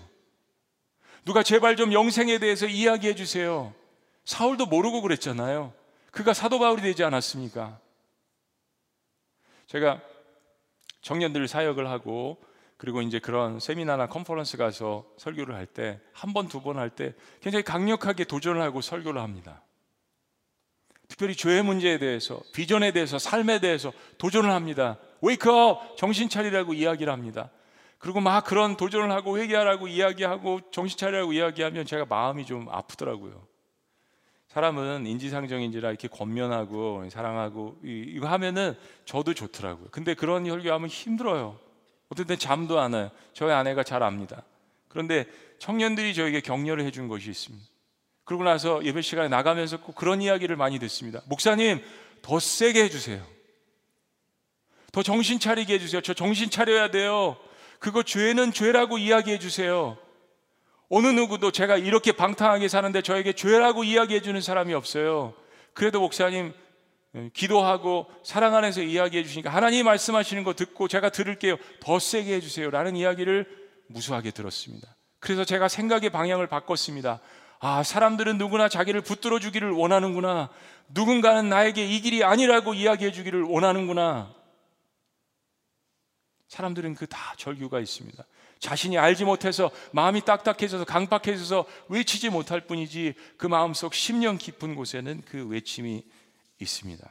누가 1.29 1.43
제발 1.43 1.75
좀 1.75 1.93
영생에 1.93 2.39
대해서 2.39 2.65
이야기해 2.65 3.13
주세요. 3.13 3.71
사울도 4.25 4.65
모르고 4.65 5.03
그랬잖아요. 5.03 5.73
그가 6.09 6.33
사도 6.33 6.57
바울이 6.57 6.81
되지 6.81 7.03
않았습니까? 7.03 7.79
제가 9.67 10.01
청년들 11.01 11.47
사역을 11.47 11.87
하고 11.87 12.39
그리고 12.77 13.03
이제 13.03 13.19
그런 13.19 13.59
세미나나 13.59 14.07
컨퍼런스 14.09 14.57
가서 14.57 15.05
설교를 15.19 15.53
할 15.53 15.67
때 15.67 15.99
한 16.13 16.33
번, 16.33 16.47
두 16.47 16.61
번 16.63 16.79
할 16.79 16.89
때 16.89 17.13
굉장히 17.41 17.61
강력하게 17.63 18.23
도전을 18.23 18.59
하고 18.63 18.81
설교를 18.81 19.21
합니다. 19.21 19.61
특별히 21.09 21.35
죄의 21.35 21.61
문제에 21.61 21.99
대해서, 21.99 22.41
비전에 22.53 22.91
대해서, 22.91 23.19
삶에 23.19 23.59
대해서 23.59 23.93
도전을 24.17 24.49
합니다. 24.49 24.97
웨이크업! 25.21 25.95
정신 25.95 26.27
차리라고 26.27 26.73
이야기를 26.73 27.13
합니다. 27.13 27.51
그리고 27.99 28.21
막 28.21 28.45
그런 28.45 28.77
도전을 28.77 29.11
하고 29.11 29.37
회개하라고 29.37 29.87
이야기하고 29.87 30.71
정신 30.71 30.97
차리라고 30.97 31.33
이야기하면 31.33 31.85
제가 31.85 32.05
마음이 32.05 32.45
좀 32.45 32.67
아프더라고요. 32.69 33.45
사람은 34.47 35.05
인지상정인지라 35.05 35.89
이렇게 35.89 36.07
권면하고 36.07 37.07
사랑하고 37.11 37.77
이거 37.83 38.27
하면은 38.29 38.75
저도 39.05 39.33
좋더라고요. 39.33 39.89
근데 39.91 40.15
그런 40.15 40.47
혈교하면 40.47 40.89
힘들어요. 40.89 41.59
어떨 42.07 42.25
때 42.25 42.35
잠도 42.35 42.79
안 42.79 42.93
와요. 42.93 43.11
저희 43.33 43.51
아내가 43.51 43.83
잘 43.83 44.01
압니다. 44.01 44.43
그런데 44.87 45.25
청년들이 45.59 46.15
저에게 46.15 46.41
격려를 46.41 46.83
해준 46.85 47.07
것이 47.07 47.29
있습니다. 47.29 47.63
그러고 48.23 48.43
나서 48.43 48.83
예배 48.83 49.01
시간에 49.01 49.27
나가면서 49.27 49.81
꼭 49.81 49.93
그런 49.93 50.21
이야기를 50.21 50.55
많이 50.55 50.79
듣습니다. 50.79 51.21
목사님, 51.27 51.83
더 52.21 52.39
세게 52.39 52.83
해주세요. 52.85 53.23
더 54.91 55.03
정신 55.03 55.39
차리게 55.39 55.75
해주세요. 55.75 56.01
저 56.01 56.13
정신 56.13 56.49
차려야 56.49 56.89
돼요. 56.89 57.37
그거 57.79 58.03
죄는 58.03 58.51
죄라고 58.51 58.97
이야기해 58.97 59.39
주세요. 59.39 59.97
어느 60.89 61.07
누구도 61.07 61.51
제가 61.51 61.77
이렇게 61.77 62.11
방탕하게 62.11 62.67
사는데 62.67 63.01
저에게 63.01 63.33
죄라고 63.33 63.83
이야기해 63.83 64.21
주는 64.21 64.41
사람이 64.41 64.73
없어요. 64.73 65.33
그래도 65.73 65.99
목사님 66.01 66.53
예, 67.15 67.29
기도하고 67.33 68.05
사랑 68.23 68.55
안에서 68.55 68.81
이야기해 68.81 69.23
주시니까 69.23 69.49
하나님 69.49 69.85
말씀하시는 69.85 70.43
거 70.43 70.53
듣고 70.53 70.87
제가 70.87 71.09
들을게요. 71.09 71.57
더 71.79 71.97
세게 71.99 72.35
해 72.35 72.39
주세요. 72.39 72.69
라는 72.69 72.95
이야기를 72.95 73.47
무수하게 73.87 74.31
들었습니다. 74.31 74.95
그래서 75.19 75.43
제가 75.43 75.67
생각의 75.67 76.11
방향을 76.11 76.47
바꿨습니다. 76.47 77.19
아, 77.59 77.83
사람들은 77.83 78.37
누구나 78.37 78.69
자기를 78.69 79.01
붙들어 79.01 79.39
주기를 79.39 79.71
원하는구나. 79.71 80.49
누군가는 80.89 81.49
나에게 81.49 81.85
이 81.85 81.99
길이 82.01 82.23
아니라고 82.23 82.73
이야기해 82.73 83.11
주기를 83.11 83.43
원하는구나. 83.43 84.33
사람들은 86.49 86.95
그 86.95 87.07
다 87.07 87.33
절규가 87.37 87.79
있습니다. 87.79 88.23
자신이 88.59 88.97
알지 88.97 89.23
못해서 89.23 89.71
마음이 89.93 90.21
딱딱해져서 90.21 90.83
강박해져서 90.83 91.65
외치지 91.87 92.29
못할 92.29 92.61
뿐이지 92.61 93.13
그 93.37 93.47
마음속 93.47 93.93
10년 93.93 94.37
깊은 94.37 94.75
곳에는 94.75 95.21
그 95.25 95.47
외침이 95.47 96.03
있습니다. 96.59 97.07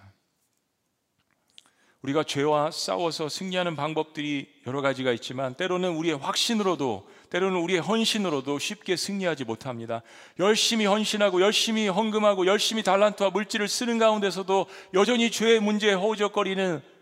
우리가 2.02 2.22
죄와 2.22 2.70
싸워서 2.70 3.28
승리하는 3.28 3.74
방법들이 3.74 4.48
여러 4.66 4.82
가지가 4.82 5.10
있지만 5.12 5.54
때로는 5.54 5.90
우리의 5.90 6.16
확신으로도 6.16 7.08
때로는 7.30 7.58
우리의 7.60 7.80
헌신으로도 7.80 8.58
쉽게 8.58 8.96
승리하지 8.96 9.44
못합니다. 9.44 10.02
열심히 10.38 10.84
헌신하고 10.86 11.40
열심히 11.40 11.88
헌금하고 11.88 12.46
열심히 12.46 12.82
달란트와 12.82 13.30
물질을 13.30 13.66
쓰는 13.68 13.98
가운데서도 13.98 14.66
여전히 14.94 15.30
죄의 15.30 15.60
문제에 15.60 15.92
허우적거리는 15.94 16.97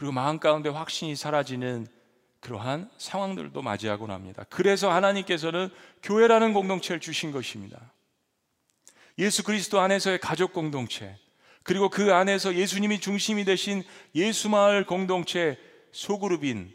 그리고 0.00 0.12
마음 0.12 0.38
가운데 0.38 0.70
확신이 0.70 1.14
사라지는 1.14 1.86
그러한 2.40 2.90
상황들도 2.96 3.60
맞이하곤 3.60 4.10
합니다. 4.10 4.46
그래서 4.48 4.90
하나님께서는 4.90 5.68
교회라는 6.02 6.54
공동체를 6.54 7.00
주신 7.00 7.32
것입니다. 7.32 7.92
예수 9.18 9.44
그리스도 9.44 9.78
안에서의 9.78 10.18
가족 10.18 10.54
공동체, 10.54 11.18
그리고 11.64 11.90
그 11.90 12.14
안에서 12.14 12.54
예수님이 12.54 12.98
중심이 12.98 13.44
되신 13.44 13.82
예수마을 14.14 14.86
공동체 14.86 15.58
소그룹인 15.92 16.74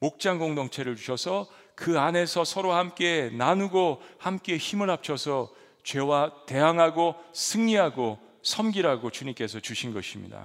목장 0.00 0.40
공동체를 0.40 0.96
주셔서 0.96 1.46
그 1.76 2.00
안에서 2.00 2.42
서로 2.42 2.72
함께 2.72 3.30
나누고 3.34 4.02
함께 4.18 4.56
힘을 4.56 4.90
합쳐서 4.90 5.54
죄와 5.84 6.44
대항하고 6.46 7.14
승리하고 7.32 8.18
섬기라고 8.42 9.12
주님께서 9.12 9.60
주신 9.60 9.94
것입니다. 9.94 10.44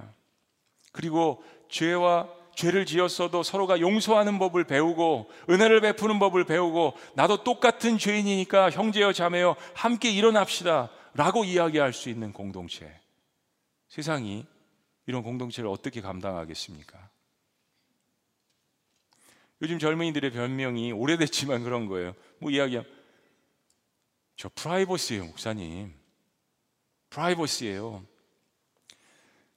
그리고 0.92 1.42
죄와 1.72 2.28
죄를 2.54 2.84
지었어도 2.84 3.42
서로가 3.42 3.80
용서하는 3.80 4.38
법을 4.38 4.64
배우고 4.64 5.30
은혜를 5.48 5.80
베푸는 5.80 6.18
법을 6.18 6.44
배우고 6.44 6.96
나도 7.14 7.44
똑같은 7.44 7.96
죄인이니까 7.96 8.70
형제여 8.70 9.14
자매여 9.14 9.56
함께 9.74 10.10
일어납시다 10.10 10.90
라고 11.14 11.44
이야기할 11.44 11.94
수 11.94 12.10
있는 12.10 12.32
공동체. 12.32 12.94
세상이 13.88 14.46
이런 15.06 15.22
공동체를 15.22 15.68
어떻게 15.68 16.00
감당하겠습니까? 16.00 17.10
요즘 19.62 19.78
젊은이들의 19.78 20.32
변명이 20.32 20.92
오래됐지만 20.92 21.64
그런 21.64 21.86
거예요. 21.86 22.14
뭐 22.38 22.50
이야기하면 22.50 22.90
저 24.36 24.50
프라이버시예요, 24.54 25.24
목사님. 25.24 25.94
프라이버시예요. 27.10 28.04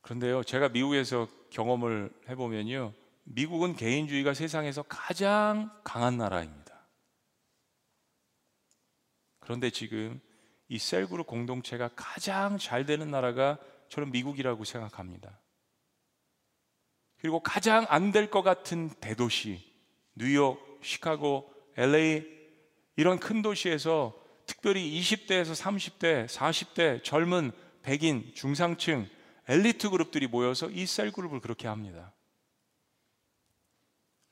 그런데요, 0.02 0.44
제가 0.44 0.70
미국에서 0.70 1.28
경험을 1.56 2.12
해보면요, 2.28 2.94
미국은 3.24 3.78
개인주의가 3.78 4.34
세상에서 4.34 4.84
가장 4.84 5.72
강한 5.86 6.18
나라입니다. 6.18 6.86
그런데 9.40 9.70
지금 9.70 10.20
이 10.68 10.78
셀그룹 10.78 11.26
공동체가 11.26 11.90
가장 11.96 12.58
잘 12.58 12.86
되는 12.86 13.10
나라가 13.10 13.58
저는 13.88 14.12
미국이라고 14.12 14.66
생각합니다. 14.66 15.40
그리고 17.20 17.40
가장 17.40 17.86
안 17.88 18.12
될 18.12 18.30
것 18.30 18.42
같은 18.42 18.90
대도시, 19.00 19.64
뉴욕, 20.16 20.60
시카고, 20.84 21.50
LA 21.78 22.26
이런 22.98 23.18
큰 23.18 23.42
도시에서 23.42 24.14
특별히 24.46 25.00
20대에서 25.00 25.56
30대, 25.56 26.28
40대 26.28 27.04
젊은 27.04 27.52
백인, 27.82 28.30
중상층, 28.36 29.08
엘리트 29.48 29.90
그룹들이 29.90 30.28
모여서 30.28 30.70
이 30.70 30.86
셀 30.86 31.12
그룹을 31.12 31.40
그렇게 31.40 31.68
합니다. 31.68 32.14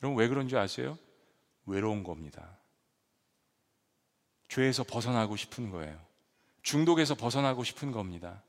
여러분 0.02 0.20
왜 0.20 0.28
그런지 0.28 0.58
아세요? 0.58 0.98
외로운 1.66 2.04
겁니다. 2.04 2.58
죄에서 4.50 4.84
벗어나고 4.84 5.36
싶은 5.36 5.70
거예요. 5.72 6.00
중독에서 6.62 7.16
벗어나고 7.16 7.64
싶은 7.64 7.92
겁니다. 7.92 8.44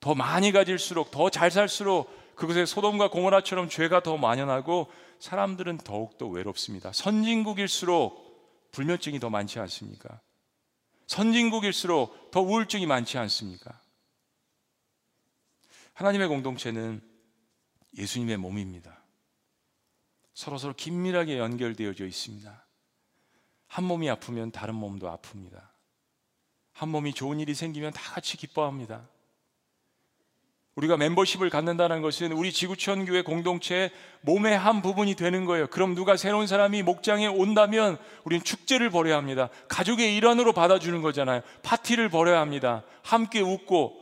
더 0.00 0.14
많이 0.14 0.52
가질수록 0.52 1.10
더 1.10 1.28
잘 1.30 1.50
살수록 1.50 2.10
그곳에 2.34 2.64
소돔과 2.64 3.10
고모라처럼 3.10 3.68
죄가 3.68 4.02
더 4.02 4.16
만연하고 4.16 4.90
사람들은 5.18 5.78
더욱더 5.78 6.26
외롭습니다. 6.26 6.92
선진국일수록 6.92 8.70
불면증이 8.72 9.20
더 9.20 9.28
많지 9.28 9.58
않습니까? 9.58 10.20
선진국일수록 11.06 12.30
더 12.30 12.40
우울증이 12.40 12.86
많지 12.86 13.18
않습니까? 13.18 13.78
하나님의 16.00 16.28
공동체는 16.28 17.02
예수님의 17.98 18.38
몸입니다. 18.38 19.02
서로서로 20.32 20.72
긴밀하게 20.72 21.36
연결되어져 21.36 22.06
있습니다. 22.06 22.66
한 23.66 23.84
몸이 23.84 24.08
아프면 24.08 24.50
다른 24.50 24.76
몸도 24.76 25.14
아픕니다. 25.14 25.60
한 26.72 26.88
몸이 26.88 27.12
좋은 27.12 27.38
일이 27.38 27.52
생기면 27.52 27.92
다 27.92 28.14
같이 28.14 28.38
기뻐합니다. 28.38 29.10
우리가 30.74 30.96
멤버십을 30.96 31.50
갖는다는 31.50 32.00
것은 32.00 32.32
우리 32.32 32.50
지구촌 32.50 33.04
교회 33.04 33.20
공동체의 33.20 33.90
몸의 34.22 34.58
한 34.58 34.80
부분이 34.80 35.16
되는 35.16 35.44
거예요. 35.44 35.66
그럼 35.66 35.94
누가 35.94 36.16
새로운 36.16 36.46
사람이 36.46 36.82
목장에 36.82 37.26
온다면 37.26 37.98
우리는 38.24 38.42
축제를 38.42 38.88
벌여야 38.88 39.18
합니다. 39.18 39.50
가족의 39.68 40.16
일환으로 40.16 40.54
받아주는 40.54 41.02
거잖아요. 41.02 41.42
파티를 41.62 42.08
벌여야 42.08 42.40
합니다. 42.40 42.84
함께 43.02 43.42
웃고 43.42 44.00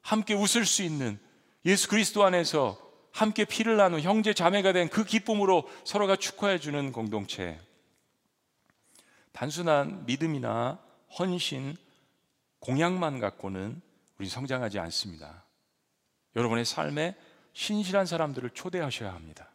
함께 0.00 0.32
웃을 0.32 0.64
수 0.64 0.82
있는 0.82 1.25
예수 1.66 1.88
그리스도 1.88 2.24
안에서 2.24 2.80
함께 3.12 3.44
피를 3.44 3.76
나눈 3.76 4.00
형제 4.00 4.32
자매가 4.32 4.72
된 4.72 4.88
그 4.88 5.04
기쁨으로 5.04 5.68
서로가 5.84 6.16
축하해 6.16 6.60
주는 6.60 6.92
공동체. 6.92 7.60
단순한 9.32 10.06
믿음이나 10.06 10.78
헌신, 11.18 11.76
공약만 12.60 13.18
갖고는 13.18 13.82
우리 14.18 14.28
성장하지 14.28 14.78
않습니다. 14.78 15.44
여러분의 16.36 16.64
삶에 16.64 17.16
신실한 17.52 18.06
사람들을 18.06 18.50
초대하셔야 18.50 19.12
합니다. 19.12 19.50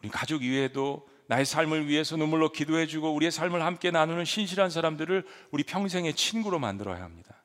우리 0.00 0.08
가족 0.08 0.44
이외에도 0.44 1.08
나의 1.26 1.46
삶을 1.46 1.88
위해서 1.88 2.16
눈물로 2.16 2.52
기도해주고 2.52 3.12
우리의 3.14 3.32
삶을 3.32 3.62
함께 3.62 3.90
나누는 3.90 4.24
신실한 4.24 4.70
사람들을 4.70 5.26
우리 5.50 5.64
평생의 5.64 6.14
친구로 6.14 6.58
만들어야 6.58 7.02
합니다. 7.02 7.42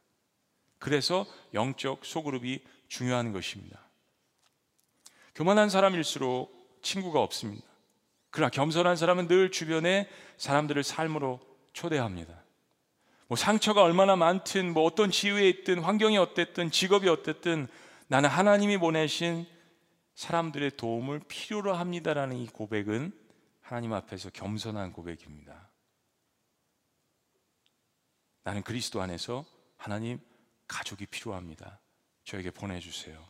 그래서 0.78 1.26
영적 1.54 2.06
소그룹이 2.06 2.62
중요한 2.90 3.32
것입니다. 3.32 3.80
교만한 5.36 5.70
사람일수록 5.70 6.80
친구가 6.82 7.22
없습니다. 7.22 7.66
그러나 8.32 8.50
겸손한 8.50 8.98
사람은 8.98 9.28
늘 9.28 9.52
주변에 9.52 10.10
사람들을 10.38 10.84
삶으로 10.84 11.40
초대합니다. 11.74 12.44
뭐 13.28 13.38
상처가 13.38 13.84
얼마나 13.84 14.16
많든 14.16 14.74
뭐 14.74 14.84
어떤 14.84 15.12
지위에 15.12 15.48
있든 15.50 15.80
환경이 15.80 16.18
어땠든 16.18 16.72
직업이 16.72 17.08
어땠든 17.08 17.68
나는 18.08 18.28
하나님이 18.28 18.78
보내신 18.80 19.46
사람들의 20.16 20.72
도움을 20.78 21.22
필요로 21.28 21.74
합니다라는 21.74 22.38
이 22.38 22.48
고백은 22.48 23.14
하나님 23.62 23.94
앞에서 23.94 24.32
겸손한 24.32 24.92
고백입니다. 24.94 25.70
나는 28.44 28.64
그리스도 28.64 29.00
안에서 29.02 29.46
하나님 29.78 30.20
가족이 30.68 31.06
필요합니다. 31.06 31.80
저에게 32.30 32.52
보내주세요. 32.52 33.28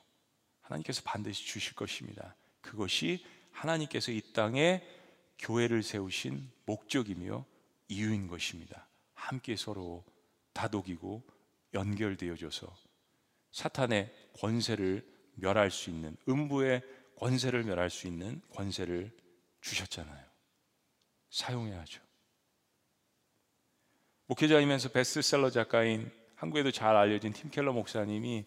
하나님께서 0.60 1.02
반드시 1.06 1.46
주실 1.46 1.74
것입니다. 1.74 2.36
그것이 2.60 3.26
하나님께서 3.52 4.12
이 4.12 4.22
땅에 4.34 4.86
교회를 5.40 5.84
세우신 5.84 6.52
목적이며 6.66 7.46
이유인 7.88 8.28
것입니다. 8.28 8.90
함께 9.14 9.56
서로 9.56 10.04
다독이고 10.52 11.24
연결되어져서 11.74 12.76
사탄의 13.52 14.14
권세를 14.38 15.08
멸할 15.36 15.72
수 15.72 15.90
있는 15.90 16.18
음부의 16.28 16.84
권세를 17.16 17.64
멸할 17.64 17.90
수 17.90 18.06
있는 18.06 18.42
권세를 18.54 19.16
주셨잖아요. 19.62 20.26
사용해야죠. 21.30 22.02
목회자이면서 24.26 24.90
베스트셀러 24.90 25.52
작가인 25.52 26.12
한국에도 26.36 26.72
잘 26.72 26.98
알려진 26.98 27.32
팀 27.32 27.50
켈러 27.50 27.72
목사님이 27.72 28.46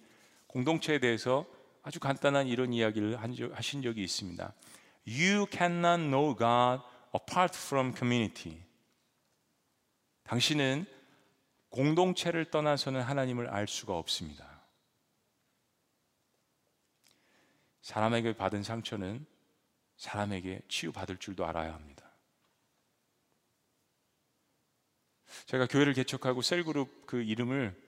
공동체에 0.52 0.98
대해서 0.98 1.46
아주 1.82 1.98
간단한 1.98 2.46
이런 2.46 2.72
이야기를 2.72 3.16
하신 3.54 3.82
적이 3.82 4.04
있습니다. 4.04 4.54
You 5.08 5.46
cannot 5.50 6.02
know 6.02 6.36
God 6.36 6.84
apart 7.14 7.58
from 7.58 7.94
community. 7.96 8.62
당신은 10.24 10.86
공동체를 11.70 12.50
떠나서는 12.50 13.00
하나님을 13.00 13.48
알 13.48 13.66
수가 13.66 13.96
없습니다. 13.96 14.62
사람에게 17.80 18.36
받은 18.36 18.62
상처는 18.62 19.26
사람에게 19.96 20.60
치유받을 20.68 21.16
줄도 21.16 21.46
알아야 21.46 21.72
합니다. 21.72 22.10
제가 25.46 25.66
교회를 25.66 25.94
개척하고 25.94 26.42
셀그룹 26.42 27.06
그 27.06 27.22
이름을 27.22 27.81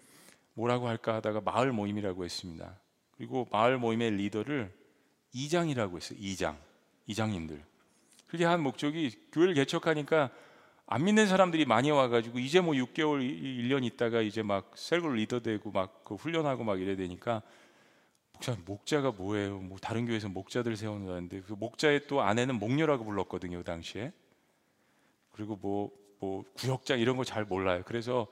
뭐라고 0.55 0.89
할까 0.89 1.15
하다가 1.17 1.41
마을 1.43 1.73
모임이라고 1.73 2.25
했습니다. 2.25 2.79
그리고 3.17 3.47
마을 3.51 3.79
모임의 3.79 4.13
리더를 4.13 4.73
이장이라고 5.33 5.97
했어요. 5.97 6.19
이장. 6.21 6.59
이장님들. 7.07 7.63
그렇게 8.27 8.45
한 8.45 8.63
목적이 8.63 9.11
교회를 9.33 9.55
개척하니까 9.55 10.31
안 10.87 11.05
믿는 11.05 11.27
사람들이 11.27 11.65
많이 11.65 11.91
와가지고 11.91 12.39
이제 12.39 12.61
뭐 12.61 12.75
6개월, 12.75 13.21
1년 13.21 13.85
있다가 13.85 14.21
이제 14.21 14.43
막 14.43 14.73
셀골 14.75 15.17
리더 15.17 15.41
되고 15.41 15.71
막 15.71 16.05
그 16.05 16.15
훈련하고 16.15 16.65
막 16.65 16.81
이래 16.81 16.97
되니까 16.97 17.43
목사 18.33 18.57
목자가 18.67 19.13
뭐예요? 19.13 19.59
뭐 19.59 19.79
다른 19.79 20.07
교회에서 20.07 20.29
목자들 20.29 20.77
세우는데 20.77 21.41
그 21.43 21.53
목자의 21.55 22.07
또 22.07 22.21
아내는 22.21 22.57
목녀라고 22.59 23.05
불렀거든요 23.05 23.59
그 23.59 23.65
당시에. 23.65 24.13
그리고 25.33 25.57
뭐뭐 25.57 26.45
구역장 26.55 27.01
이런 27.01 27.17
거 27.17 27.25
잘 27.25 27.45
몰라요. 27.45 27.83
그래서 27.87 28.27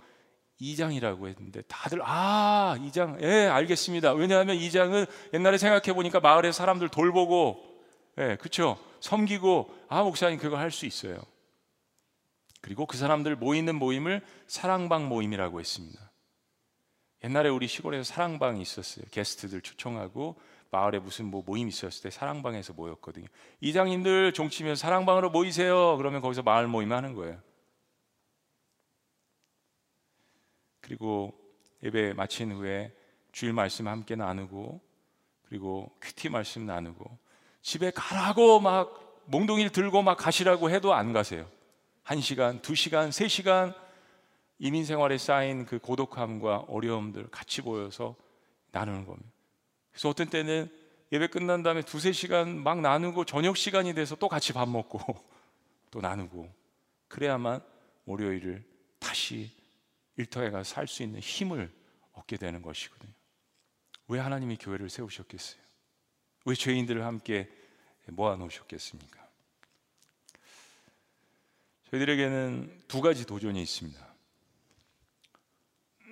이장이라고 0.59 1.29
했는데 1.29 1.63
다들 1.63 2.01
아 2.03 2.77
이장 2.83 3.19
예 3.23 3.47
알겠습니다. 3.47 4.13
왜냐하면 4.13 4.57
이장은 4.57 5.07
옛날에 5.35 5.59
생각해 5.59 5.93
보니까 5.95 6.21
마을에 6.21 6.53
사람들 6.53 6.89
돌보고 6.89 7.63
예 8.19 8.37
그렇죠 8.37 8.79
섬기고 9.01 9.75
아 9.89 10.03
목사님 10.03 10.39
그거 10.39 10.57
할 10.57 10.71
수 10.71 10.87
있어요. 10.87 11.21
그리고 12.61 12.87
그 12.87 12.97
사람들 12.97 13.37
모이는 13.37 13.75
모임을 13.75 14.23
사랑방 14.47 15.09
모임이라고 15.09 15.59
했습니다. 15.59 16.13
옛날에 17.25 17.49
우리 17.49 17.67
시골에서 17.69 18.05
사랑방이 18.05 18.61
있었어요. 18.63 19.05
게스트들 19.11 19.61
초청하고 19.61 20.37
마을에 20.71 20.99
무슨 20.99 21.27
뭐 21.27 21.43
모임 21.45 21.69
있었을 21.69 22.03
때 22.05 22.11
사랑방에서 22.11 22.73
모였거든요. 22.73 23.27
이장님들 23.61 24.33
종치면 24.33 24.77
사랑방으로 24.77 25.31
모이세요. 25.31 25.97
그러면 25.99 26.21
거기서 26.21 26.43
마을 26.43 26.67
모임 26.67 26.93
하는 26.93 27.15
거예요. 27.15 27.39
그리고 30.83 31.33
예배 31.83 32.13
마친 32.13 32.53
후에 32.53 32.93
주일 33.33 33.55
말씀 33.55 33.89
함께 33.89 34.15
나누고 34.15 34.81
그리고 35.45 35.91
큐티 36.01 36.29
말씀 36.29 36.67
나누고 36.67 37.19
집에 37.63 37.91
가라고 37.91 38.61
막 38.61 39.23
몽둥이를 39.27 39.71
들고 39.71 40.03
막 40.03 40.17
가시라고 40.17 40.71
해도 40.71 40.93
안 40.93 41.13
가세요. 41.13 41.49
한 42.03 42.21
시간, 42.21 42.61
두 42.61 42.75
시간, 42.75 43.11
세 43.11 43.29
시간 43.29 43.73
이민 44.59 44.85
생활에 44.85 45.17
쌓인 45.19 45.65
그 45.65 45.79
고독함과 45.79 46.67
어려움들 46.69 47.29
같이 47.31 47.63
모여서 47.63 48.15
나누는 48.73 49.07
겁니다. 49.07 49.31
그래서 49.91 50.09
어떤 50.09 50.29
때는 50.29 50.71
예배 51.13 51.29
끝난 51.29 51.63
다음에 51.63 51.83
두세 51.83 52.13
시간 52.13 52.63
막 52.63 52.81
나누고 52.81 53.25
저녁 53.25 53.57
시간이 53.57 53.95
돼서 53.95 54.17
또 54.17 54.29
같이 54.29 54.53
밥 54.53 54.69
먹고 54.69 55.01
또 55.91 56.01
나누고 56.01 56.49
그래야만 57.09 57.61
월요일을 58.07 58.65
다시 58.99 59.51
일터에 60.17 60.51
가서 60.51 60.75
살 60.75 60.87
수 60.87 61.03
있는 61.03 61.21
힘을 61.21 61.73
얻게 62.13 62.37
되는 62.37 62.63
것이거든요. 62.63 63.13
왜 64.09 64.19
하나님이 64.21 64.57
교회를 64.57 64.91
세우셨겠어요? 64.91 65.63
왜 66.45 66.55
죄인들을 66.55 67.05
함께 67.05 67.49
모아 68.09 68.37
놓으셨겠습니까? 68.37 69.23
저희들에게는 71.91 72.85
두 72.89 73.01
가지 73.01 73.27
도전이 73.27 73.63
있습니다. 73.63 74.15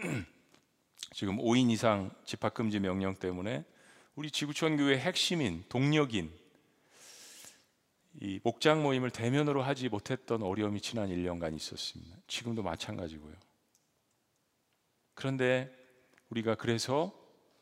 지금 1.12 1.38
5인 1.38 1.70
이상 1.70 2.11
집합 2.24 2.55
금지 2.55 2.78
명령 2.78 3.14
때문에 3.14 3.64
우리 4.14 4.30
지구촌 4.30 4.76
교회 4.76 4.98
핵심인 4.98 5.64
동력인 5.68 6.32
이 8.20 8.40
목장 8.42 8.82
모임을 8.82 9.11
대면으로 9.11 9.62
하지 9.62 9.88
못했던 9.88 10.42
어려움이 10.42 10.80
지난 10.80 11.09
1년간 11.09 11.55
있었습니다. 11.57 12.16
지금도 12.26 12.62
마찬가지고요. 12.62 13.34
그런데 15.21 15.71
우리가 16.31 16.55
그래서 16.55 17.12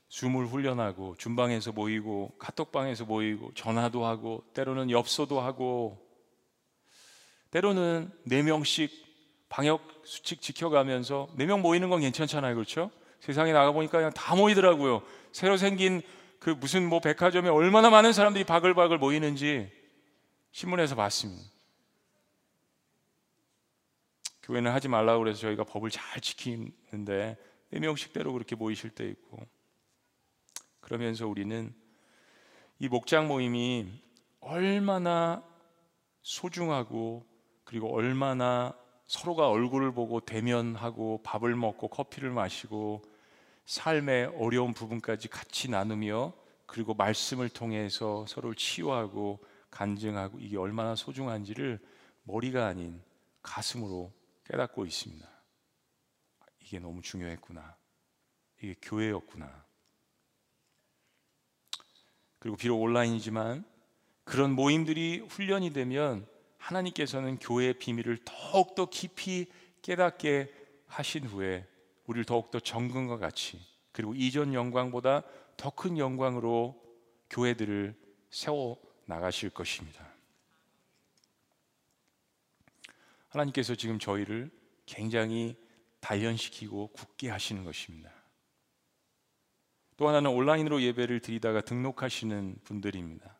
줌을 0.08 0.46
훈련하고 0.46 1.16
준방에서 1.16 1.72
모이고 1.72 2.36
카톡방에서 2.38 3.04
모이고 3.04 3.52
전화도 3.54 4.06
하고 4.06 4.44
때로는 4.54 4.92
엽서도 4.92 5.40
하고 5.40 5.98
때로는 7.50 8.12
네 8.24 8.42
명씩 8.42 8.92
방역 9.48 9.82
수칙 10.04 10.40
지켜가면서 10.40 11.30
네 11.36 11.46
명 11.46 11.60
모이는 11.60 11.90
건 11.90 12.00
괜찮잖아요, 12.00 12.54
그렇죠? 12.54 12.92
세상에 13.18 13.52
나가 13.52 13.72
보니까 13.72 13.98
그냥 13.98 14.12
다 14.12 14.36
모이더라고요. 14.36 15.02
새로 15.32 15.56
생긴 15.56 16.00
그 16.38 16.50
무슨 16.50 16.88
뭐 16.88 17.00
백화점에 17.00 17.48
얼마나 17.48 17.90
많은 17.90 18.12
사람들이 18.12 18.44
바글바글 18.44 18.98
모이는지 18.98 19.68
신문에서 20.52 20.94
봤습니다. 20.94 21.42
교회는 24.44 24.70
하지 24.70 24.86
말라고 24.86 25.18
그래서 25.18 25.40
저희가 25.40 25.64
법을 25.64 25.90
잘 25.90 26.20
지키는데 26.20 27.36
네 27.70 27.80
명씩대로 27.80 28.32
그렇게 28.32 28.56
모이실 28.56 28.90
때 28.90 29.06
있고 29.08 29.38
그러면서 30.80 31.26
우리는 31.26 31.74
이 32.78 32.88
목장 32.88 33.28
모임이 33.28 33.86
얼마나 34.40 35.44
소중하고 36.22 37.26
그리고 37.64 37.94
얼마나 37.94 38.74
서로가 39.06 39.48
얼굴을 39.48 39.92
보고 39.92 40.20
대면하고 40.20 41.22
밥을 41.22 41.56
먹고 41.56 41.88
커피를 41.88 42.30
마시고 42.30 43.02
삶의 43.66 44.32
어려운 44.38 44.72
부분까지 44.72 45.28
같이 45.28 45.70
나누며 45.70 46.32
그리고 46.66 46.94
말씀을 46.94 47.48
통해서 47.48 48.24
서로를 48.26 48.54
치유하고 48.54 49.40
간증하고 49.70 50.38
이게 50.38 50.56
얼마나 50.56 50.94
소중한지를 50.94 51.78
머리가 52.24 52.66
아닌 52.66 53.02
가슴으로 53.42 54.12
깨닫고 54.44 54.86
있습니다. 54.86 55.37
이게 56.68 56.78
너무 56.78 57.00
중요했구나. 57.00 57.76
이게 58.62 58.74
교회였구나. 58.82 59.64
그리고 62.38 62.56
비록 62.56 62.80
온라인이지만 62.82 63.64
그런 64.24 64.52
모임들이 64.52 65.20
훈련이 65.20 65.72
되면 65.72 66.26
하나님께서는 66.58 67.38
교회의 67.38 67.78
비밀을 67.78 68.18
더욱더 68.24 68.86
깊이 68.90 69.46
깨닫게 69.80 70.52
하신 70.86 71.24
후에 71.24 71.66
우리를 72.04 72.24
더욱더 72.26 72.60
정금과 72.60 73.16
같이 73.16 73.60
그리고 73.92 74.14
이전 74.14 74.52
영광보다 74.52 75.22
더 75.56 75.70
큰 75.70 75.98
영광으로 75.98 76.80
교회들을 77.30 77.94
세워 78.30 78.78
나가실 79.06 79.50
것입니다. 79.50 80.06
하나님께서 83.28 83.74
지금 83.74 83.98
저희를 83.98 84.50
굉장히 84.86 85.56
단련시키고 86.00 86.88
굳게 86.88 87.30
하시는 87.30 87.64
것입니다. 87.64 88.10
또 89.96 90.08
하나는 90.08 90.30
온라인으로 90.30 90.80
예배를 90.82 91.20
드리다가 91.20 91.60
등록하시는 91.60 92.56
분들입니다. 92.64 93.36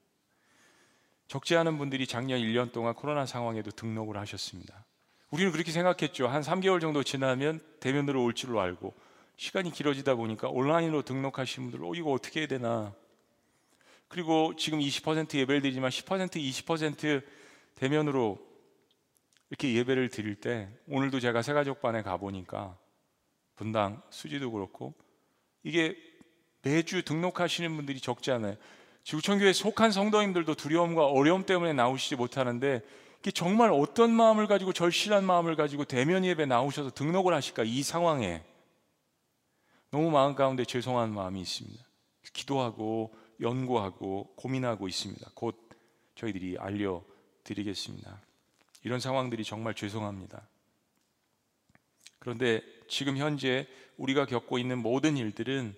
적지 1.28 1.56
않은 1.56 1.78
분들이 1.78 2.06
작년 2.06 2.40
1년 2.40 2.72
동안 2.72 2.94
코로나 2.94 3.26
상황에도 3.26 3.70
등록을 3.70 4.16
하셨습니다. 4.16 4.84
우리는 5.30 5.52
그렇게 5.52 5.70
생각했죠. 5.70 6.26
한 6.26 6.42
3개월 6.42 6.80
정도 6.80 7.02
지나면 7.02 7.60
대면으로 7.80 8.24
올 8.24 8.34
줄로 8.34 8.60
알고 8.60 8.94
시간이 9.36 9.70
길어지다 9.70 10.16
보니까 10.16 10.48
온라인으로 10.48 11.02
등록하신 11.02 11.70
분들, 11.70 11.84
어, 11.84 11.94
이거 11.94 12.10
어떻게 12.10 12.40
해야 12.40 12.48
되나. 12.48 12.92
그리고 14.08 14.56
지금 14.56 14.80
20% 14.80 15.36
예배를 15.36 15.62
드리지만 15.62 15.90
10% 15.90 16.30
20% 16.36 17.22
대면으로 17.76 18.47
이렇게 19.50 19.74
예배를 19.74 20.10
드릴 20.10 20.36
때 20.36 20.68
오늘도 20.88 21.20
제가 21.20 21.42
새가족반에 21.42 22.02
가보니까 22.02 22.76
분당 23.56 24.02
수지도 24.10 24.52
그렇고 24.52 24.94
이게 25.62 25.96
매주 26.62 27.04
등록하시는 27.04 27.74
분들이 27.76 28.00
적지 28.00 28.30
않아요. 28.30 28.56
지구촌교회 29.04 29.52
속한 29.52 29.90
성도님들도 29.90 30.54
두려움과 30.54 31.06
어려움 31.06 31.44
때문에 31.46 31.72
나오시지 31.72 32.16
못하는데 32.16 32.82
이게 33.20 33.30
정말 33.30 33.70
어떤 33.72 34.12
마음을 34.12 34.46
가지고 34.46 34.72
절실한 34.72 35.24
마음을 35.24 35.56
가지고 35.56 35.84
대면 35.84 36.24
예배 36.24 36.46
나오셔서 36.46 36.90
등록을 36.90 37.34
하실까 37.34 37.64
이 37.64 37.82
상황에 37.82 38.44
너무 39.90 40.10
마음 40.10 40.34
가운데 40.34 40.64
죄송한 40.64 41.12
마음이 41.12 41.40
있습니다. 41.40 41.82
기도하고 42.32 43.14
연구하고 43.40 44.34
고민하고 44.36 44.88
있습니다. 44.88 45.30
곧 45.34 45.68
저희들이 46.14 46.58
알려드리겠습니다. 46.58 48.27
이런 48.82 49.00
상황들이 49.00 49.44
정말 49.44 49.74
죄송합니다. 49.74 50.46
그런데 52.18 52.62
지금 52.88 53.16
현재 53.16 53.66
우리가 53.96 54.26
겪고 54.26 54.58
있는 54.58 54.78
모든 54.78 55.16
일들은 55.16 55.74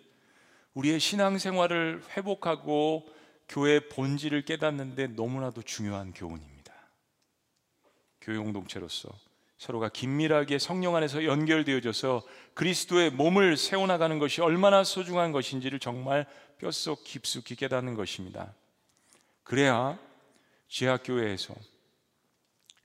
우리의 0.75 1.01
신앙생활을 1.01 2.03
회복하고 2.17 3.07
교회의 3.49 3.89
본질을 3.89 4.45
깨닫는데 4.45 5.09
너무나도 5.09 5.63
중요한 5.63 6.13
교훈입니다. 6.13 6.73
교회 8.21 8.39
공동체로서 8.39 9.09
서로가 9.59 9.91
긴밀하게 9.91 10.59
성령 10.59 10.97
안에서 10.97 11.25
연결되어져서 11.25 12.23
그리스도의 12.55 13.11
몸을 13.11 13.57
세워나가는 13.57 14.19
것이 14.19 14.41
얼마나 14.41 14.85
소중한 14.85 15.33
것인지를 15.33 15.79
정말 15.81 16.27
뼛속 16.59 17.05
깊숙이 17.05 17.57
깨닫는 17.57 17.95
것입니다. 17.95 18.55
그래야 19.43 19.99
지하교회에서 20.69 21.55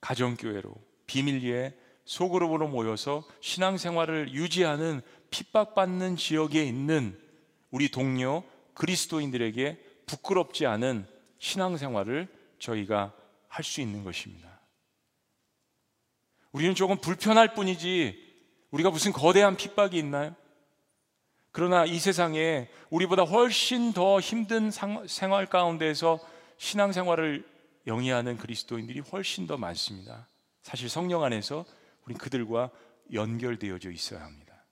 가정교회로 0.06 0.72
비밀리에 1.08 1.74
소그룹으로 2.06 2.68
모여서 2.68 3.24
신앙생활을 3.42 4.34
유지하는 4.34 5.02
핍박받는 5.32 6.16
지역에 6.16 6.64
있는 6.64 7.20
우리 7.72 7.90
동료 7.90 8.44
그리스도인들에게 8.76 9.80
부끄럽지 10.06 10.68
않은 10.68 11.08
신앙생활을 11.40 12.28
저희가 12.60 13.14
할 13.48 13.64
수 13.64 13.82
있는 13.82 14.04
것입니다. 14.04 14.60
우리는 16.52 16.76
조금 16.76 16.98
불편할 16.98 17.56
뿐이지 17.56 18.22
우리가 18.70 18.92
무슨 18.92 19.12
거대한 19.12 19.58
핍박이 19.58 19.98
있나요? 19.98 20.36
그러나 21.52 21.86
이 21.86 21.98
세상에 21.98 22.70
우리보다 22.90 23.24
훨씬 23.24 23.92
더 23.94 24.20
힘든 24.20 24.70
생활 25.08 25.48
가운데에서 25.48 26.20
신앙생활을 26.58 27.55
영위하는 27.88 28.38
그리스도인들이 28.38 29.00
훨씬 29.00 29.48
더 29.48 29.58
많습니다. 29.58 30.28
사실 30.62 30.90
성령 30.90 31.24
안에서 31.24 31.66
우린 32.06 32.18
그들과 32.18 32.72
연결되어져 33.14 33.92
있어야 33.92 34.22
합니다. 34.24 34.66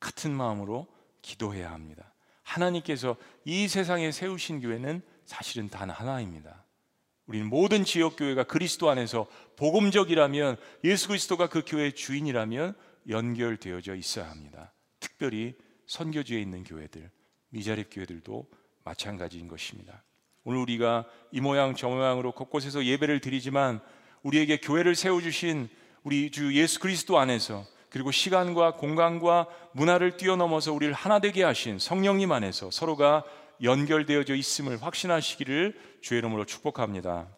같은 0.00 0.32
마음으로 0.32 0.86
기도해야 1.22 1.70
합니다. 1.70 2.12
하나님께서 2.42 3.16
이 3.44 3.68
세상에 3.68 4.10
세우신 4.10 4.60
교회는 4.60 5.02
사실은 5.24 5.68
단 5.68 5.90
하나입니다. 5.90 6.64
우리는 7.26 7.46
모든 7.46 7.84
지역 7.84 8.16
교회가 8.16 8.44
그리스도 8.44 8.88
안에서 8.88 9.26
복음적이라면 9.56 10.56
예수 10.84 11.08
그리스도가 11.08 11.48
그 11.48 11.62
교회의 11.66 11.92
주인이라면 11.94 12.74
연결되어져 13.08 13.94
있어야 13.96 14.30
합니다. 14.30 14.72
특별히 14.98 15.54
선교지에 15.86 16.40
있는 16.40 16.64
교회들, 16.64 17.10
미자립 17.50 17.88
교회들도 17.90 18.50
마찬가지인 18.84 19.46
것입니다. 19.48 20.02
오늘 20.48 20.60
우리가 20.62 21.04
이 21.30 21.42
모양 21.42 21.74
저 21.74 21.90
모양으로 21.90 22.32
곳곳에서 22.32 22.82
예배를 22.82 23.20
드리지만 23.20 23.82
우리에게 24.22 24.56
교회를 24.56 24.94
세워 24.94 25.20
주신 25.20 25.68
우리 26.04 26.30
주 26.30 26.56
예수 26.56 26.80
그리스도 26.80 27.18
안에서 27.18 27.66
그리고 27.90 28.10
시간과 28.10 28.76
공간과 28.76 29.46
문화를 29.72 30.16
뛰어넘어서 30.16 30.72
우리를 30.72 30.94
하나 30.94 31.18
되게 31.18 31.42
하신 31.42 31.78
성령님 31.78 32.32
안에서 32.32 32.70
서로가 32.70 33.24
연결되어져 33.62 34.36
있음을 34.36 34.82
확신하시기를 34.82 35.78
주의 36.00 36.16
이름으로 36.16 36.46
축복합니다. 36.46 37.28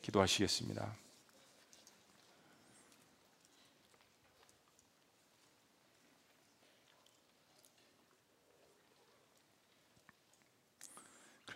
기도하시겠습니다. 0.00 0.94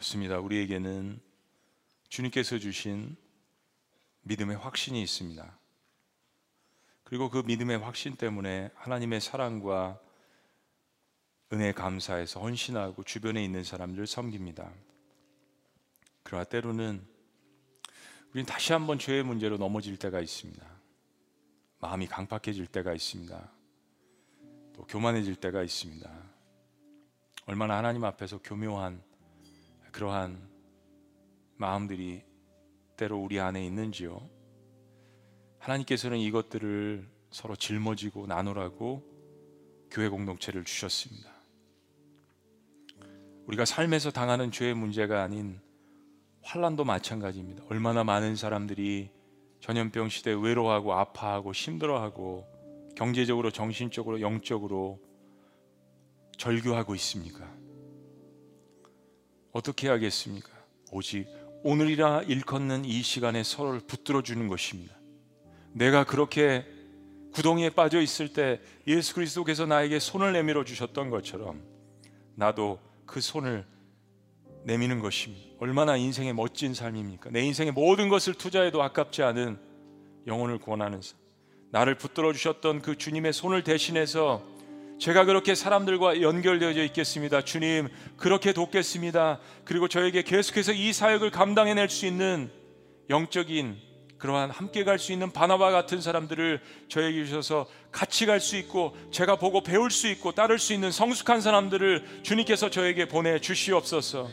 그렇습니다. 0.04 0.38
우리에게는 0.38 1.18
주님께서 2.10 2.58
주신 2.58 3.16
믿음의 4.24 4.58
확신이 4.58 5.00
있습니다. 5.02 5.58
그리고 7.04 7.30
그 7.30 7.42
믿음의 7.46 7.78
확신 7.78 8.14
때문에 8.16 8.70
하나님의 8.74 9.22
사랑과 9.22 9.98
은혜 11.54 11.72
감사해서 11.72 12.40
헌신하고 12.40 13.02
주변에 13.04 13.42
있는 13.42 13.64
사람들 13.64 14.06
섬깁니다. 14.06 14.70
그러나 16.22 16.44
때로는 16.44 17.02
우리는 18.32 18.46
다시 18.46 18.74
한번 18.74 18.98
죄의 18.98 19.22
문제로 19.22 19.56
넘어질 19.56 19.96
때가 19.96 20.20
있습니다. 20.20 20.66
마음이 21.80 22.08
강팍해질 22.08 22.66
때가 22.66 22.92
있습니다. 22.92 23.50
또 24.74 24.86
교만해질 24.86 25.36
때가 25.36 25.62
있습니다. 25.62 26.10
얼마나 27.46 27.78
하나님 27.78 28.04
앞에서 28.04 28.38
교묘한 28.42 29.02
그러한 29.94 30.36
마음들이 31.56 32.24
때로 32.96 33.16
우리 33.16 33.38
안에 33.38 33.64
있는지요. 33.64 34.28
하나님께서는 35.60 36.18
이것들을 36.18 37.08
서로 37.30 37.54
짊어지고 37.54 38.26
나누라고 38.26 39.04
교회 39.92 40.08
공동체를 40.08 40.64
주셨습니다. 40.64 41.30
우리가 43.46 43.64
삶에서 43.64 44.10
당하는 44.10 44.50
죄의 44.50 44.74
문제가 44.74 45.22
아닌 45.22 45.60
환란도 46.42 46.84
마찬가지입니다. 46.84 47.62
얼마나 47.70 48.02
많은 48.02 48.34
사람들이 48.34 49.10
전염병 49.60 50.08
시대 50.08 50.32
외로워하고 50.32 50.92
아파하고 50.94 51.52
힘들어하고 51.52 52.44
경제적으로 52.96 53.52
정신적으로 53.52 54.20
영적으로 54.20 55.00
절규하고 56.36 56.96
있습니까? 56.96 57.53
어떻게 59.54 59.88
하겠습니까? 59.88 60.50
오직 60.90 61.28
오늘이라 61.62 62.22
일컫는 62.22 62.84
이 62.84 63.02
시간에 63.02 63.44
서로를 63.44 63.80
붙들어 63.80 64.20
주는 64.20 64.48
것입니다. 64.48 64.96
내가 65.72 66.04
그렇게 66.04 66.66
구덩이에 67.32 67.70
빠져 67.70 68.00
있을 68.00 68.32
때 68.32 68.60
예수 68.88 69.14
그리스도께서 69.14 69.64
나에게 69.64 70.00
손을 70.00 70.32
내밀어 70.32 70.64
주셨던 70.64 71.08
것처럼 71.08 71.62
나도 72.34 72.80
그 73.06 73.20
손을 73.20 73.64
내미는 74.64 74.98
것입니다. 74.98 75.54
얼마나 75.60 75.96
인생의 75.96 76.32
멋진 76.34 76.74
삶입니까? 76.74 77.30
내 77.30 77.42
인생의 77.42 77.72
모든 77.72 78.08
것을 78.08 78.34
투자해도 78.34 78.82
아깝지 78.82 79.22
않은 79.22 79.56
영혼을 80.26 80.58
구원하는 80.58 81.00
삶. 81.00 81.16
나를 81.70 81.96
붙들어 81.96 82.32
주셨던 82.32 82.82
그 82.82 82.98
주님의 82.98 83.32
손을 83.32 83.62
대신해서 83.62 84.53
제가 84.98 85.24
그렇게 85.24 85.54
사람들과 85.54 86.22
연결되어져 86.22 86.84
있겠습니다. 86.84 87.42
주님, 87.42 87.88
그렇게 88.16 88.52
돕겠습니다. 88.52 89.40
그리고 89.64 89.88
저에게 89.88 90.22
계속해서 90.22 90.72
이 90.72 90.92
사역을 90.92 91.30
감당해낼 91.30 91.88
수 91.88 92.06
있는 92.06 92.50
영적인 93.10 93.76
그러한 94.18 94.50
함께 94.50 94.84
갈 94.84 94.98
수 94.98 95.12
있는 95.12 95.32
바나바 95.32 95.70
같은 95.70 96.00
사람들을 96.00 96.62
저에게 96.88 97.24
주셔서 97.26 97.66
같이 97.92 98.24
갈 98.24 98.40
수 98.40 98.56
있고 98.56 98.96
제가 99.10 99.36
보고 99.36 99.62
배울 99.62 99.90
수 99.90 100.08
있고 100.08 100.32
따를 100.32 100.58
수 100.58 100.72
있는 100.72 100.90
성숙한 100.90 101.42
사람들을 101.42 102.22
주님께서 102.22 102.70
저에게 102.70 103.06
보내 103.06 103.38
주시옵소서. 103.38 104.30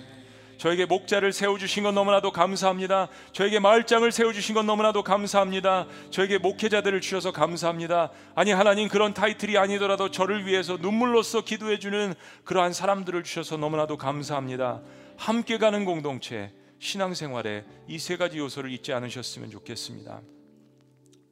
저에게 0.62 0.86
목자를 0.86 1.34
세워주신 1.34 1.82
건 1.82 1.96
너무나도 1.96 2.32
감사합니다. 2.32 3.08
저에게 3.32 3.58
마을장을 3.58 4.12
세워주신 4.12 4.54
건 4.54 4.68
너무나도 4.68 5.02
감사합니다. 5.02 5.88
저에게 6.12 6.38
목회자들을 6.38 7.02
주셔서 7.02 7.32
감사합니다. 7.32 8.12
아니, 8.36 8.52
하나님 8.52 8.88
그런 8.88 9.16
타이틀이 9.16 9.58
아니더라도 9.58 10.12
저를 10.12 10.46
위해서 10.46 10.78
눈물로써 10.78 11.42
기도해주는 11.42 12.14
그러한 12.44 12.74
사람들을 12.74 13.24
주셔서 13.24 13.58
너무나도 13.58 13.98
감사합니다. 13.98 14.82
함께 15.18 15.58
가는 15.58 15.84
공동체, 15.84 16.54
신앙생활에 16.78 17.66
이 17.88 17.98
세 17.98 18.16
가지 18.16 18.38
요소를 18.38 18.72
잊지 18.72 18.94
않으셨으면 18.94 19.50
좋겠습니다. 19.50 20.22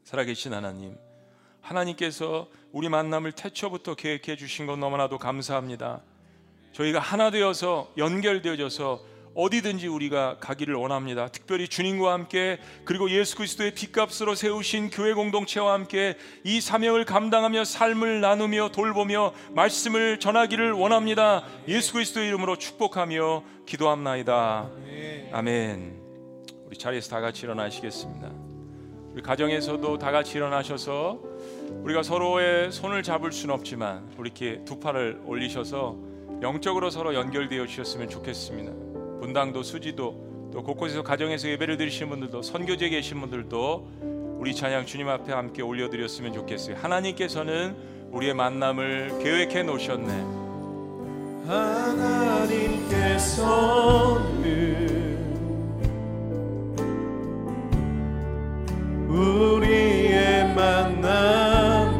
살아계신 0.05 0.55
하나님, 0.55 0.97
하나님께서 1.61 2.47
우리 2.71 2.89
만남을 2.89 3.33
태초부터 3.33 3.93
계획해 3.93 4.37
주신 4.37 4.65
건 4.65 4.79
너무나도 4.79 5.19
감사합니다. 5.19 6.01
저희가 6.73 6.97
하나 6.97 7.29
되어서 7.29 7.91
연결되어져서 7.95 9.18
어디든지 9.39 9.87
우리가 9.87 10.37
가기를 10.39 10.75
원합니다. 10.75 11.29
특별히 11.29 11.69
주님과 11.69 12.11
함께 12.11 12.59
그리고 12.83 13.09
예수 13.09 13.37
그리스도의 13.37 13.73
빚값으로 13.73 14.35
세우신 14.35 14.89
교회 14.89 15.13
공동체와 15.13 15.73
함께 15.73 16.17
이 16.43 16.59
사명을 16.59 17.05
감당하며 17.05 17.63
삶을 17.63 18.19
나누며 18.19 18.69
돌보며 18.73 19.33
말씀을 19.51 20.19
전하기를 20.19 20.73
원합니다. 20.73 21.45
예수 21.69 21.93
그리스도의 21.93 22.27
이름으로 22.27 22.57
축복하며 22.57 23.43
기도합나이다. 23.65 24.69
아멘. 25.31 26.01
우리 26.65 26.77
자리에서 26.77 27.09
다 27.09 27.21
같이 27.21 27.45
일어나시겠습니다. 27.45 28.29
우리 29.13 29.21
가정에서도 29.21 29.97
다 29.97 30.11
같이 30.11 30.37
일어나셔서 30.37 31.19
우리가 31.83 32.03
서로의 32.03 32.73
손을 32.73 33.03
잡을 33.03 33.31
수는 33.31 33.55
없지만 33.55 34.11
우리 34.17 34.31
이렇게 34.35 34.65
두 34.65 34.79
팔을 34.81 35.21
올리셔서 35.25 35.97
영적으로 36.41 36.89
서로 36.89 37.15
연결되어 37.15 37.65
주셨으면 37.65 38.09
좋겠습니다. 38.09 38.88
분당도 39.29 39.61
수지도 39.61 40.49
또 40.51 40.63
곳곳에서 40.63 41.03
가정에서 41.03 41.47
예배를 41.49 41.77
드리시는 41.77 42.09
분들도 42.09 42.41
선교제 42.41 42.89
계신 42.89 43.21
분들도 43.21 44.39
우리 44.39 44.55
찬양 44.55 44.87
주님 44.87 45.07
앞에 45.07 45.31
함께 45.31 45.61
올려드렸으면 45.61 46.33
좋겠어요. 46.33 46.77
하나님께서는 46.77 47.75
우리의 48.11 48.33
만남을 48.33 49.19
계획해 49.21 49.61
놓으셨네. 49.63 50.39
하나님께서는 51.45 52.39
우리의 59.09 60.55
만남을 60.55 61.99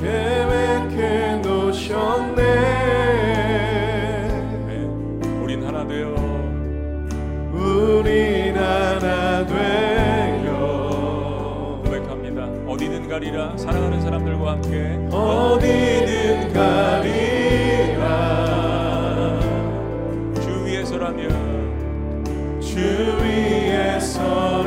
계획해 0.00 0.67
놓으셨네. 1.88 2.44
우린 5.42 5.64
하나 5.64 5.86
되어 5.86 6.14
우린 7.52 8.54
하나 8.56 9.46
되어 9.46 10.58
고백합니다. 11.84 12.44
어디든 12.70 13.08
가리라. 13.08 13.56
사랑하는 13.56 14.00
사람들과 14.02 14.52
함께. 14.52 14.98
어디든 15.10 16.52
가리라. 16.52 18.10
주 20.42 20.64
위에서라면. 20.66 22.60
주 22.60 22.78
위에서라면. 23.22 24.58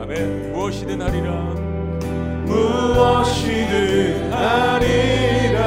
아멘. 0.00 0.52
무엇이든 0.52 1.02
하리라 1.02 1.63
무엇이든 2.54 4.32
아니라. 4.32 5.60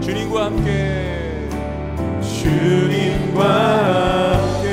주님과 0.00 0.44
함께. 0.46 1.48
주님과 2.22 3.44
함께. 4.38 4.68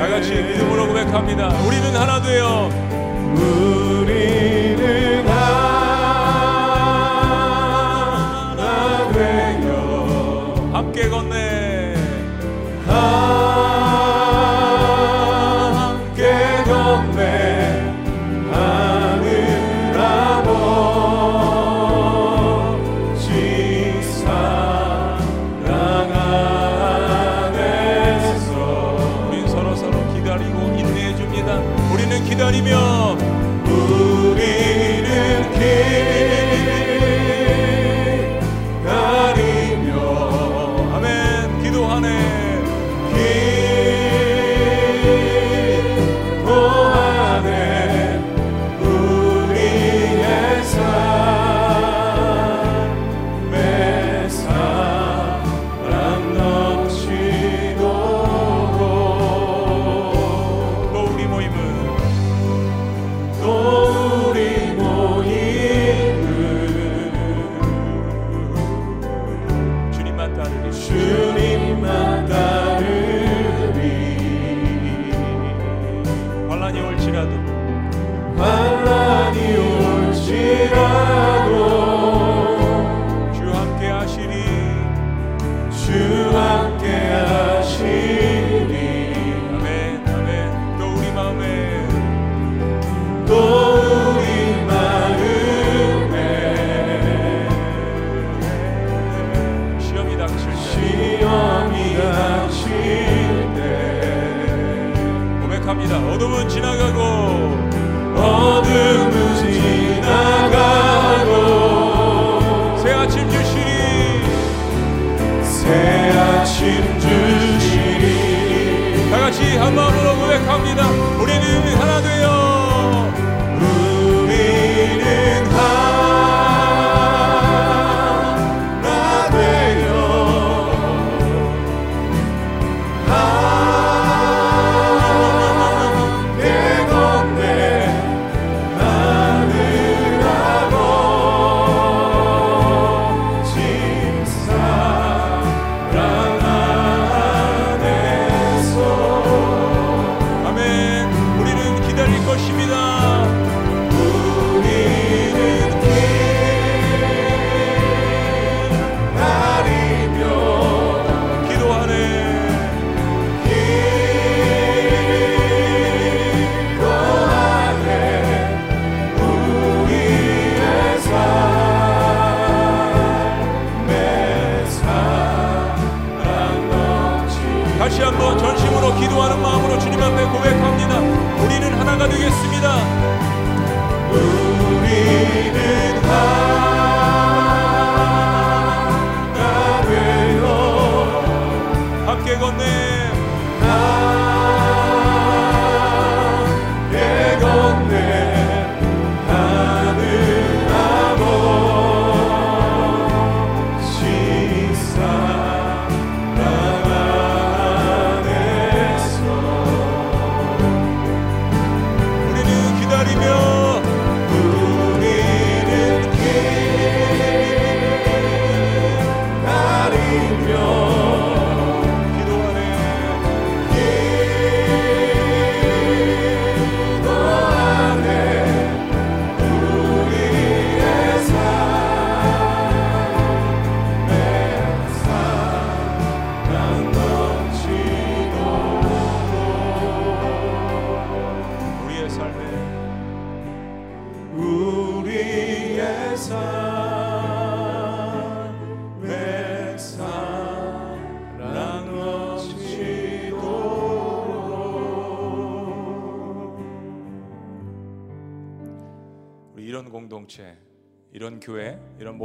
다 0.00 0.08
같이 0.08 0.34
믿음으로 0.34 0.88
고백합니다. 0.88 1.48
우리는 1.66 1.94
하나 1.94 2.20
되어 2.20 2.68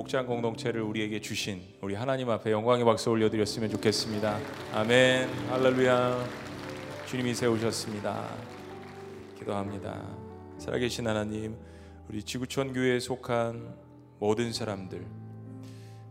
목장 0.08 0.26
공동체를 0.26 0.82
우리에게 0.84 1.20
주신 1.20 1.62
우리 1.82 1.94
하나님 1.94 2.30
앞에 2.30 2.50
영광의 2.50 2.86
박수 2.86 3.10
올려드렸으면 3.10 3.70
좋겠습니다. 3.72 4.40
아멘. 4.74 5.28
할렐루야. 5.50 6.26
주님이 7.08 7.34
세우셨습니다. 7.34 8.26
기도합니다. 9.38 10.02
살아계신 10.60 11.08
하나님, 11.08 11.58
우리 12.08 12.24
지구촌 12.24 12.72
교회에 12.72 13.02
속한 13.02 13.76
모든 14.20 14.54
사람들, 14.54 15.06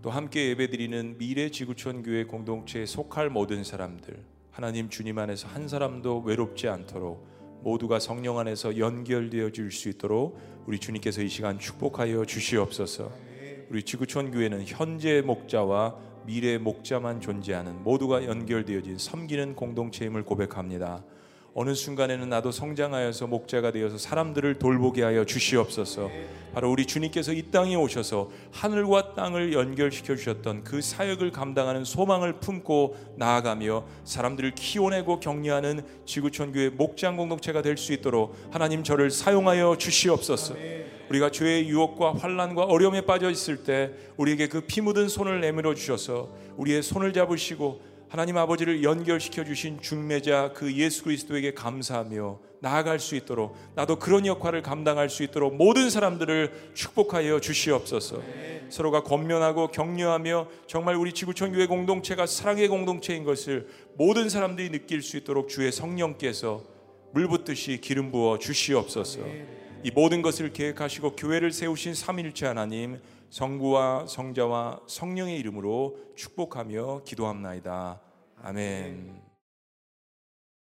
또 0.03 0.11
함께 0.11 0.51
예배드리는 0.51 1.16
미래 1.16 1.51
지구촌 1.51 2.03
교회 2.03 2.24
공동체에 2.24 2.84
속할 2.84 3.30
모든 3.30 3.64
사람들, 3.64 4.22
하나님 4.51 4.90
주님 4.90 5.16
안에서 5.16 5.49
한 5.49 5.68
사람도 5.68 6.20
외롭지 6.20 6.68
않도록 6.68 7.26
모두가 7.62 7.99
성령 7.99 8.38
안에서 8.38 8.76
연결되어 8.76 9.53
줄 9.53 9.72
수 9.72 9.88
있도록 9.88 10.38
우리 10.66 10.78
주님께서 10.78 11.22
이 11.22 11.30
시간 11.30 11.59
축복하여 11.59 12.26
주시옵소서. 12.26 13.26
우리 13.69 13.83
지구촌 13.83 14.31
교회는 14.31 14.64
현재 14.67 15.23
목자와 15.23 15.97
미래 16.25 16.57
목자만 16.59 17.21
존재하는 17.21 17.83
모두가 17.83 18.25
연결되어진 18.25 18.99
섬기는 18.99 19.57
공동체임을 19.57 20.25
고백합니다. 20.25 21.03
어느 21.59 21.75
순간에는 21.75 22.29
나도 22.29 22.53
성장하여서 22.53 23.29
목자가 23.29 23.73
되어서 23.73 23.97
사람들을 23.97 24.57
돌보게 24.57 25.03
하여 25.03 25.25
주시옵소서. 25.25 26.11
바로 26.53 26.71
우리 26.71 26.85
주님께서 26.85 27.33
이 27.33 27.51
땅에 27.51 27.75
오셔서 27.75 28.31
하늘과 28.53 29.14
땅을 29.14 29.53
연결시켜 29.55 30.17
주셨던 30.17 30.64
그 30.64 30.83
사역을 30.83 31.33
감당하는 31.33 31.85
소망을 31.85 32.35
품고 32.41 33.14
나아가며 33.17 33.85
사람들을 34.05 34.55
키워내고 34.55 35.19
격려하는 35.21 35.81
지구촌 36.05 36.53
교회 36.53 36.69
목장 36.69 37.17
공동체가 37.17 37.62
될 37.62 37.77
수 37.79 37.93
있도록 37.95 38.37
하나님 38.51 38.83
저를 38.85 39.11
사용하여 39.11 39.77
주시옵소서. 39.79 40.55
우리가 41.11 41.31
죄의 41.31 41.69
유혹과 41.69 42.15
환란과 42.15 42.65
어려움에 42.65 43.03
빠져 43.03 43.31
있을 43.31 43.65
때 43.65 43.91
우리에게 44.17 44.49
그 44.49 44.61
피 44.67 44.81
묻은 44.81 45.09
손을 45.09 45.41
내밀어 45.41 45.75
주셔서 45.75 46.29
우리의 46.57 46.83
손을 46.83 47.13
잡으시고 47.13 47.81
하나님 48.09 48.37
아버지를 48.37 48.83
연결시켜 48.85 49.45
주신 49.45 49.81
중매자 49.81 50.53
그 50.55 50.73
예수 50.75 51.03
그리스도에게 51.05 51.55
감사하며 51.55 52.39
나아갈 52.61 52.99
수 52.99 53.15
있도록 53.17 53.57
나도 53.75 53.99
그런 53.99 54.27
역할을 54.27 54.63
감당할 54.63 55.11
수 55.11 55.23
있도록 55.23 55.57
모든 55.57 55.91
사람들을 55.91 56.71
축복하여 56.75 57.41
주시옵소서. 57.41 58.23
서로가 58.71 59.03
권면하고 59.03 59.69
격려하며 59.69 60.49
정말 60.67 60.97
우리 60.97 61.13
지구촌 61.13 61.53
교회 61.53 61.67
공동체가 61.67 62.27
사랑의 62.27 62.69
공동체인 62.69 63.25
것을 63.25 63.69
모든 63.97 64.29
사람들이 64.29 64.71
느낄 64.71 65.03
수 65.03 65.17
있도록 65.17 65.49
주의 65.49 65.71
성령께서 65.71 66.63
물 67.13 67.29
붓듯이 67.29 67.81
기름 67.81 68.11
부어 68.11 68.39
주시옵소서. 68.39 69.21
이 69.83 69.91
모든 69.91 70.22
것을 70.22 70.53
계획하시고 70.53 71.16
교회를 71.16 71.53
세우신 71.53 71.95
삼일체 71.95 72.47
하나님 72.47 73.01
성부와 73.31 74.07
성자와 74.07 74.81
성령의 74.87 75.39
이름으로 75.39 75.99
축복하며 76.16 77.03
기도합나이다. 77.05 78.01
아멘. 78.43 79.26